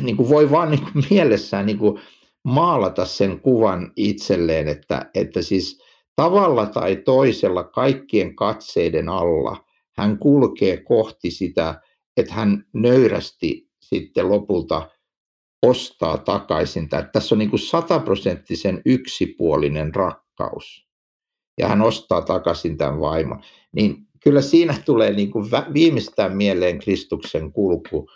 niin 0.02 0.18
kuin 0.18 0.30
voi 0.30 0.52
vaan 0.52 0.72
niin 0.72 0.82
kuin 0.82 1.06
mielessään 1.10 1.66
niin 1.66 1.78
kuin 1.78 2.02
maalata 2.44 3.06
sen 3.06 3.40
kuvan 3.40 3.92
itselleen, 3.96 4.68
että, 4.68 5.10
että 5.14 5.42
siis 5.42 5.84
tavalla 6.16 6.66
tai 6.66 6.96
toisella 6.96 7.64
kaikkien 7.64 8.36
katseiden 8.36 9.10
alla 9.10 9.66
hän 9.98 10.18
kulkee 10.18 10.78
kohti 10.78 11.32
sitä, 11.32 11.82
että 12.18 12.34
hän 12.34 12.66
nöyrästi 12.74 13.70
sitten 13.82 14.30
lopulta 14.30 14.90
ostaa 15.66 16.18
takaisin. 16.18 16.90
Tässä 17.14 17.36
on 17.36 17.40
niin 17.40 17.50
kuin 17.50 17.60
sataprosenttisen 17.60 18.82
yksipuolinen 18.86 19.96
rakkaus. 19.96 20.91
Ja 21.62 21.68
hän 21.68 21.82
ostaa 21.82 22.22
takaisin 22.22 22.78
tämän 22.78 23.00
vaimon. 23.00 23.44
Niin 23.72 23.96
kyllä 24.24 24.42
siinä 24.42 24.76
tulee 24.86 25.14
niin 25.14 25.32
kuin 25.32 25.46
viimeistään 25.74 26.38
mieleen 26.38 26.80
Kristuksen 26.80 27.52
kulku 27.52 28.10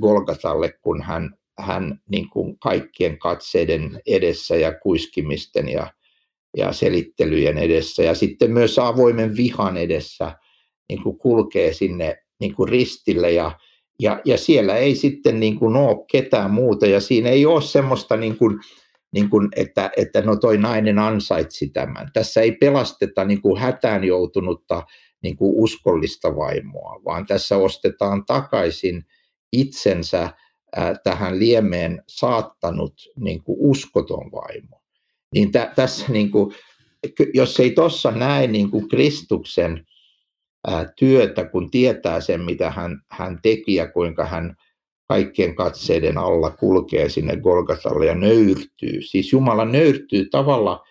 Golgatalle, 0.00 0.72
kun 0.82 1.02
hän, 1.02 1.34
hän 1.58 2.00
niin 2.08 2.30
kuin 2.30 2.58
kaikkien 2.58 3.18
katseiden 3.18 4.00
edessä 4.06 4.56
ja 4.56 4.74
kuiskimisten 4.82 5.68
ja, 5.68 5.92
ja 6.56 6.72
selittelyjen 6.72 7.58
edessä 7.58 8.02
ja 8.02 8.14
sitten 8.14 8.50
myös 8.50 8.78
avoimen 8.78 9.36
vihan 9.36 9.76
edessä 9.76 10.36
niin 10.88 11.02
kuin 11.02 11.18
kulkee 11.18 11.72
sinne 11.72 12.16
niin 12.40 12.54
kuin 12.54 12.68
ristille 12.68 13.32
ja, 13.32 13.58
ja, 14.00 14.20
ja 14.24 14.38
siellä 14.38 14.76
ei 14.76 14.94
sitten 14.94 15.40
niin 15.40 15.58
kuin 15.58 15.76
ole 15.76 16.04
ketään 16.12 16.50
muuta 16.50 16.86
ja 16.86 17.00
siinä 17.00 17.28
ei 17.28 17.46
ole 17.46 17.62
semmoista, 17.62 18.16
niin 18.16 18.36
kuin, 18.36 18.60
niin 19.12 19.30
kuin, 19.30 19.48
että, 19.56 19.90
että 19.96 20.20
no 20.20 20.36
toi 20.36 20.58
nainen 20.58 20.98
ansaitsi 20.98 21.68
tämän. 21.68 22.10
Tässä 22.12 22.40
ei 22.40 22.52
pelasteta 22.52 23.24
niin 23.24 23.42
kuin 23.42 23.60
hätään 23.60 24.04
joutunutta 24.04 24.82
niin 25.22 25.36
kuin 25.36 25.52
uskollista 25.54 26.36
vaimoa, 26.36 27.00
vaan 27.04 27.26
tässä 27.26 27.56
ostetaan 27.56 28.26
takaisin 28.26 29.04
itsensä 29.52 30.30
tähän 31.04 31.38
liemeen 31.38 32.02
saattanut 32.08 32.94
niin 33.16 33.42
kuin 33.42 33.56
uskoton 33.60 34.32
vaimo. 34.32 34.82
Niin 35.34 35.52
tä, 35.52 35.72
tässä, 35.76 36.12
niin 36.12 36.30
kuin, 36.30 36.54
jos 37.34 37.60
ei 37.60 37.70
tuossa 37.70 38.10
näe 38.10 38.46
niin 38.46 38.70
kuin 38.70 38.88
Kristuksen 38.88 39.86
työtä, 40.96 41.44
kun 41.44 41.70
tietää 41.70 42.20
sen, 42.20 42.40
mitä 42.40 42.70
hän, 42.70 43.02
hän 43.10 43.38
teki 43.42 43.74
ja 43.74 43.92
kuinka 43.92 44.24
hän 44.26 44.56
kaikkien 45.10 45.54
katseiden 45.54 46.18
alla 46.18 46.50
kulkee 46.50 47.08
sinne 47.08 47.36
Golgatalle 47.36 48.06
ja 48.06 48.14
nöyrtyy. 48.14 49.02
Siis 49.02 49.32
Jumala 49.32 49.64
nöyrtyy 49.64 50.28
tavalla, 50.30 50.84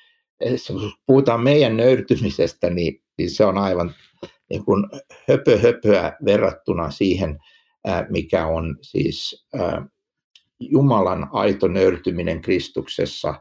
kun 0.67 0.91
puhutaan 1.05 1.43
meidän 1.43 1.77
nöyrtymisestä, 1.77 2.69
niin, 2.69 3.01
niin 3.17 3.29
se 3.29 3.45
on 3.45 3.57
aivan 3.57 3.93
niin 4.49 4.65
kuin 4.65 4.85
höpö 5.27 5.59
höpöä 5.59 6.17
verrattuna 6.25 6.91
siihen, 6.91 7.37
mikä 8.09 8.47
on 8.47 8.77
siis 8.81 9.47
Jumalan 10.59 11.27
aito 11.31 11.67
nöyrtyminen 11.67 12.41
Kristuksessa 12.41 13.33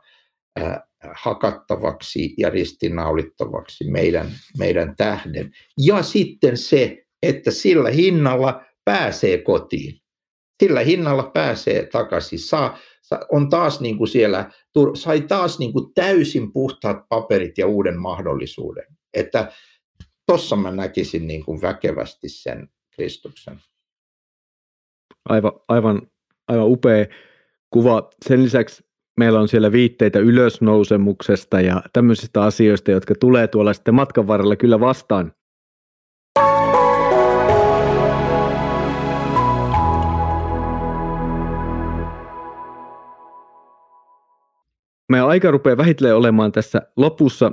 hakattavaksi 1.15 2.35
ja 2.37 2.51
ristinaulittavaksi 2.51 3.91
meidän, 3.91 4.27
meidän 4.59 4.95
tähden. 4.97 5.51
Ja 5.79 6.03
sitten 6.03 6.57
se, 6.57 7.05
että 7.23 7.51
sillä 7.51 7.91
hinnalla 7.91 8.65
pääsee 8.85 9.39
kotiin. 9.39 10.01
Sillä 10.63 10.81
hinnalla 10.81 11.31
pääsee 11.35 11.87
takaisin. 11.87 12.39
Saa, 12.39 12.79
on 13.33 13.51
taas 13.51 13.81
niin 13.81 13.99
kuin 13.99 14.09
siellä, 14.09 14.51
sai 14.95 15.21
taas 15.21 15.59
niin 15.59 15.73
kuin 15.73 15.95
täysin 15.95 16.53
puhtaat 16.53 17.09
paperit 17.09 17.59
ja 17.59 17.67
uuden 17.67 17.99
mahdollisuuden. 17.99 18.85
Että 19.15 19.53
tuossa 20.27 20.57
mä 20.57 20.71
näkisin 20.71 21.27
niin 21.27 21.45
kuin 21.45 21.63
väkevästi 21.63 22.29
sen 22.29 22.69
Kristuksen. 22.95 23.61
Aivan, 25.29 25.53
aivan, 25.69 26.03
aivan 26.49 26.67
upea 26.67 27.07
kuva. 27.71 28.11
Sen 28.29 28.45
lisäksi 28.45 28.85
meillä 29.19 29.41
on 29.41 29.49
siellä 29.49 29.73
viitteitä 29.73 30.19
ylösnousemuksesta 30.19 31.61
ja 31.61 31.83
tämmöisistä 31.93 32.43
asioista, 32.43 32.91
jotka 32.91 33.15
tulee 33.21 33.49
tuolla 33.49 33.73
sitten 33.73 33.95
matkan 33.95 34.27
varrella 34.27 34.57
kyllä 34.57 34.81
vastaan. 34.81 35.33
Meidän 45.09 45.29
aika 45.29 45.51
rupeaa 45.51 45.77
vähitellen 45.77 46.17
olemaan 46.17 46.53
tässä 46.53 46.83
lopussa. 46.97 47.53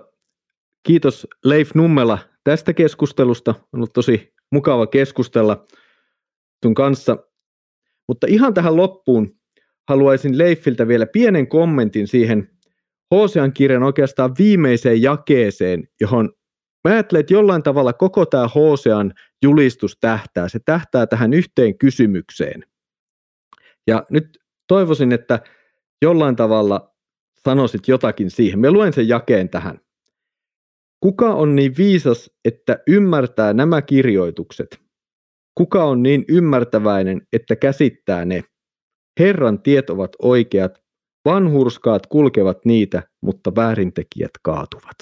Kiitos 0.83 1.27
Leif 1.45 1.75
Nummela 1.75 2.19
tästä 2.43 2.73
keskustelusta. 2.73 3.51
On 3.51 3.67
ollut 3.73 3.93
tosi 3.93 4.33
mukava 4.51 4.87
keskustella 4.87 5.65
sun 6.63 6.73
kanssa. 6.73 7.17
Mutta 8.07 8.27
ihan 8.29 8.53
tähän 8.53 8.75
loppuun 8.75 9.29
haluaisin 9.89 10.37
Leifiltä 10.37 10.87
vielä 10.87 11.05
pienen 11.05 11.47
kommentin 11.47 12.07
siihen 12.07 12.49
Hosean 13.11 13.53
kirjan 13.53 13.83
oikeastaan 13.83 14.33
viimeiseen 14.37 15.01
jakeeseen, 15.01 15.87
johon 16.01 16.33
mä 16.87 16.93
ajattelen, 16.93 17.19
että 17.19 17.33
jollain 17.33 17.63
tavalla 17.63 17.93
koko 17.93 18.25
tämä 18.25 18.47
Hosean 18.47 19.13
julistus 19.43 19.97
tähtää. 19.99 20.49
Se 20.49 20.59
tähtää 20.65 21.07
tähän 21.07 21.33
yhteen 21.33 21.77
kysymykseen. 21.77 22.63
Ja 23.87 24.05
nyt 24.09 24.39
toivoisin, 24.67 25.11
että 25.11 25.39
jollain 26.01 26.35
tavalla 26.35 26.94
sanoisit 27.45 27.87
jotakin 27.87 28.31
siihen. 28.31 28.59
Me 28.59 28.71
luen 28.71 28.93
sen 28.93 29.07
jakeen 29.07 29.49
tähän. 29.49 29.79
Kuka 30.99 31.33
on 31.33 31.55
niin 31.55 31.77
viisas, 31.77 32.31
että 32.45 32.79
ymmärtää 32.87 33.53
nämä 33.53 33.81
kirjoitukset? 33.81 34.81
Kuka 35.57 35.83
on 35.83 36.03
niin 36.03 36.25
ymmärtäväinen, 36.29 37.21
että 37.33 37.55
käsittää 37.55 38.25
ne? 38.25 38.43
Herran 39.19 39.61
tiet 39.61 39.89
ovat 39.89 40.11
oikeat, 40.21 40.81
vanhurskaat 41.25 42.07
kulkevat 42.07 42.65
niitä, 42.65 43.03
mutta 43.21 43.55
väärintekijät 43.55 44.31
kaatuvat. 44.43 44.95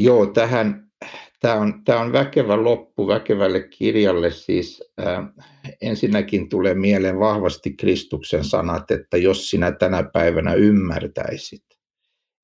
Joo, 0.00 0.26
tähän, 0.26 0.90
tämä 1.40 1.54
on, 1.54 1.84
tämä 1.84 2.00
on 2.00 2.12
väkevä 2.12 2.64
loppu 2.64 3.08
väkevälle 3.08 3.68
kirjalle. 3.68 4.30
Siis 4.30 4.82
äh, 5.00 5.24
ensinnäkin 5.82 6.48
tulee 6.48 6.74
mieleen 6.74 7.18
vahvasti 7.18 7.74
Kristuksen 7.74 8.44
sanat, 8.44 8.90
että 8.90 9.16
jos 9.16 9.50
sinä 9.50 9.72
tänä 9.72 10.02
päivänä 10.12 10.54
ymmärtäisit, 10.54 11.64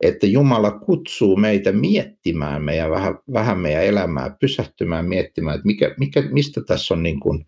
että 0.00 0.26
Jumala 0.26 0.70
kutsuu 0.70 1.36
meitä 1.36 1.72
miettimään 1.72 2.62
meidän, 2.62 2.90
vähän, 2.90 3.18
vähän 3.32 3.58
meidän 3.58 3.84
elämää, 3.84 4.36
pysähtymään 4.40 5.04
miettimään, 5.04 5.54
että 5.54 5.66
mikä, 5.66 5.94
mikä, 5.98 6.22
mistä 6.30 6.60
tässä 6.66 6.94
on 6.94 7.02
niin 7.02 7.20
kuin, 7.20 7.46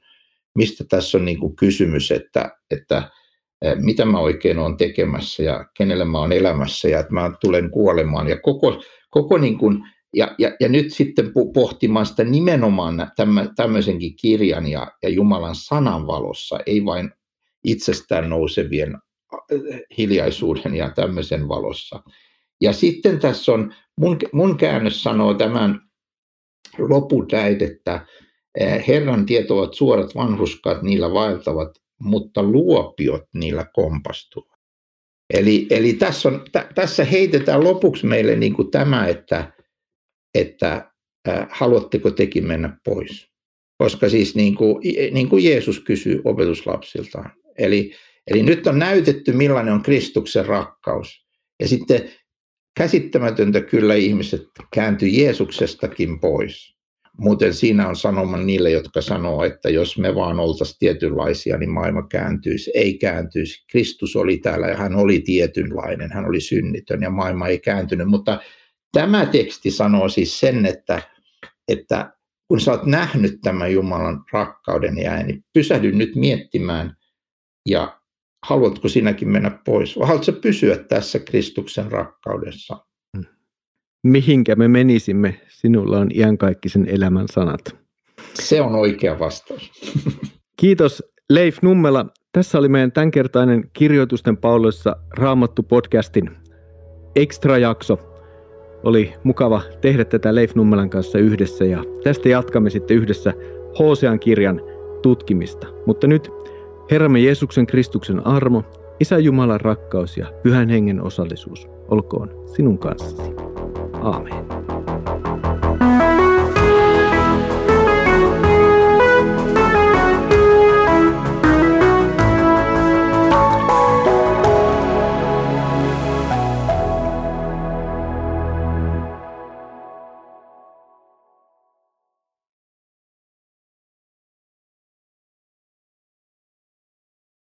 mistä 0.55 0.85
tässä 0.88 1.18
on 1.18 1.25
niin 1.25 1.40
kuin 1.40 1.57
kysymys, 1.57 2.11
että, 2.11 2.51
että 2.70 3.11
mitä 3.77 4.05
mä 4.05 4.18
oikein 4.18 4.59
olen 4.59 4.77
tekemässä 4.77 5.42
ja 5.42 5.64
kenelle 5.77 6.05
mä 6.05 6.18
olen 6.18 6.33
elämässä 6.33 6.88
ja 6.88 7.01
että 7.01 7.12
mä 7.12 7.31
tulen 7.40 7.70
kuolemaan. 7.70 8.29
Ja, 8.29 8.40
koko, 8.40 8.83
koko 9.11 9.38
niin 9.38 9.59
kuin, 9.59 9.79
ja, 10.14 10.35
ja, 10.38 10.57
ja 10.61 10.68
nyt 10.68 10.92
sitten 10.92 11.33
pohtimaan 11.55 12.07
sitä 12.07 12.25
nimenomaan 12.25 13.11
tämmöisenkin 13.57 14.16
kirjan 14.16 14.66
ja, 14.66 14.92
ja 15.03 15.09
Jumalan 15.09 15.55
sanan 15.55 16.07
valossa, 16.07 16.59
ei 16.66 16.85
vain 16.85 17.11
itsestään 17.64 18.30
nousevien 18.30 18.99
hiljaisuuden 19.99 20.74
ja 20.74 20.91
tämmöisen 20.91 21.49
valossa. 21.49 22.03
Ja 22.61 22.72
sitten 22.72 23.18
tässä 23.18 23.53
on, 23.53 23.74
mun, 23.97 24.18
mun 24.32 24.57
käännös 24.57 25.03
sanoo 25.03 25.34
tämän 25.34 25.80
loputäit, 26.78 27.62
että 27.62 28.07
Herran 28.89 29.26
tieto 29.26 29.59
ovat 29.59 29.74
suorat 29.74 30.14
vanhuskaat, 30.14 30.82
niillä 30.82 31.12
vaeltavat, 31.12 31.68
mutta 32.01 32.43
luopiot 32.43 33.22
niillä 33.34 33.66
kompastuvat. 33.72 34.59
Eli, 35.34 35.66
eli 35.70 35.93
tässä, 35.93 36.28
on, 36.28 36.45
t- 36.53 36.74
tässä 36.74 37.05
heitetään 37.05 37.64
lopuksi 37.64 38.07
meille 38.07 38.36
niin 38.36 38.55
kuin 38.55 38.70
tämä, 38.70 39.07
että, 39.07 39.53
että 40.35 40.93
haluatteko 41.51 42.11
tekin 42.11 42.47
mennä 42.47 42.76
pois. 42.85 43.28
Koska 43.78 44.09
siis 44.09 44.35
niin 44.35 44.55
kuin, 44.55 44.83
niin 45.12 45.28
kuin 45.28 45.45
Jeesus 45.45 45.80
kysyy 45.80 46.22
opetuslapsiltaan. 46.24 47.33
Eli, 47.59 47.93
eli 48.26 48.43
nyt 48.43 48.66
on 48.66 48.78
näytetty, 48.78 49.33
millainen 49.33 49.74
on 49.74 49.83
Kristuksen 49.83 50.47
rakkaus. 50.47 51.26
Ja 51.61 51.68
sitten 51.68 52.11
käsittämätöntä 52.76 53.61
kyllä 53.61 53.95
ihmiset 53.95 54.43
kääntyi 54.74 55.22
Jeesuksestakin 55.22 56.20
pois. 56.20 56.72
Muuten 57.18 57.55
siinä 57.55 57.89
on 57.89 57.97
sanoma 57.97 58.37
niille, 58.37 58.70
jotka 58.70 59.01
sanoo, 59.01 59.45
että 59.45 59.70
jos 59.70 59.99
me 59.99 60.14
vaan 60.14 60.41
oltaisiin 60.41 60.78
tietynlaisia, 60.78 61.59
niin 61.59 61.70
maailma 61.70 62.07
kääntyisi. 62.07 62.70
Ei 62.74 62.99
kääntyisi. 62.99 63.64
Kristus 63.70 64.16
oli 64.16 64.39
täällä 64.39 64.68
ja 64.68 64.76
hän 64.76 64.97
oli 64.97 65.20
tietynlainen, 65.20 66.12
hän 66.12 66.24
oli 66.24 66.41
synnitön 66.41 67.03
ja 67.03 67.11
maailma 67.11 67.49
ei 67.49 67.59
kääntynyt. 67.59 68.09
Mutta 68.09 68.41
tämä 68.93 69.26
teksti 69.26 69.70
sanoo 69.70 70.09
siis 70.09 70.40
sen, 70.40 70.66
että, 70.66 71.03
että 71.68 72.12
kun 72.49 72.61
sä 72.61 72.70
oot 72.70 72.86
nähnyt 72.86 73.40
tämän 73.43 73.72
Jumalan 73.72 74.24
rakkauden 74.32 74.99
ja 74.99 75.22
niin 75.22 75.45
pysähdy 75.55 75.93
nyt 75.93 76.16
miettimään 76.16 76.97
ja 77.68 78.01
haluatko 78.47 78.88
sinäkin 78.88 79.28
mennä 79.28 79.59
pois 79.64 79.99
vai 79.99 80.07
haluatko 80.07 80.32
pysyä 80.32 80.76
tässä 80.76 81.18
Kristuksen 81.18 81.93
rakkaudessa? 81.93 82.86
Mihinkä 84.03 84.57
me 84.57 84.68
menisimme? 84.68 85.40
Sinulla 85.49 85.99
on 85.99 86.09
iankaikkisen 86.14 86.88
elämän 86.88 87.28
sanat. 87.28 87.76
Se 88.34 88.61
on 88.61 88.74
oikea 88.74 89.18
vastaus. 89.18 89.70
Kiitos 90.61 91.03
Leif 91.30 91.62
Nummela. 91.62 92.07
Tässä 92.32 92.59
oli 92.59 92.68
meidän 92.68 92.93
tämänkertainen 92.93 93.64
Kirjoitusten 93.72 94.36
pauloissa 94.36 94.97
Raamattu 95.18 95.62
podcastin 95.62 96.30
extra 97.16 97.59
jakso. 97.59 98.11
Oli 98.83 99.12
mukava 99.22 99.62
tehdä 99.80 100.05
tätä 100.05 100.35
Leif 100.35 100.55
Nummelan 100.55 100.91
kanssa 100.91 101.18
yhdessä 101.18 101.64
ja 101.64 101.85
tästä 102.05 102.28
jatkamme 102.28 102.70
sitten 102.70 102.97
yhdessä 102.97 103.35
Hosean 103.78 104.20
kirjan 104.20 104.61
tutkimista. 105.03 105.66
Mutta 105.87 106.07
nyt 106.07 106.30
Herramme 106.91 107.20
Jeesuksen 107.20 107.66
Kristuksen 107.66 108.26
armo, 108.26 108.64
Isä 109.01 109.18
Jumalan 109.18 109.61
rakkaus 109.61 110.16
ja 110.16 110.26
Pyhän 110.43 110.68
Hengen 110.68 111.03
osallisuus 111.03 111.68
olkoon 111.89 112.30
sinun 112.57 112.78
kanssasi. 112.78 113.33
Aamen. 114.03 114.61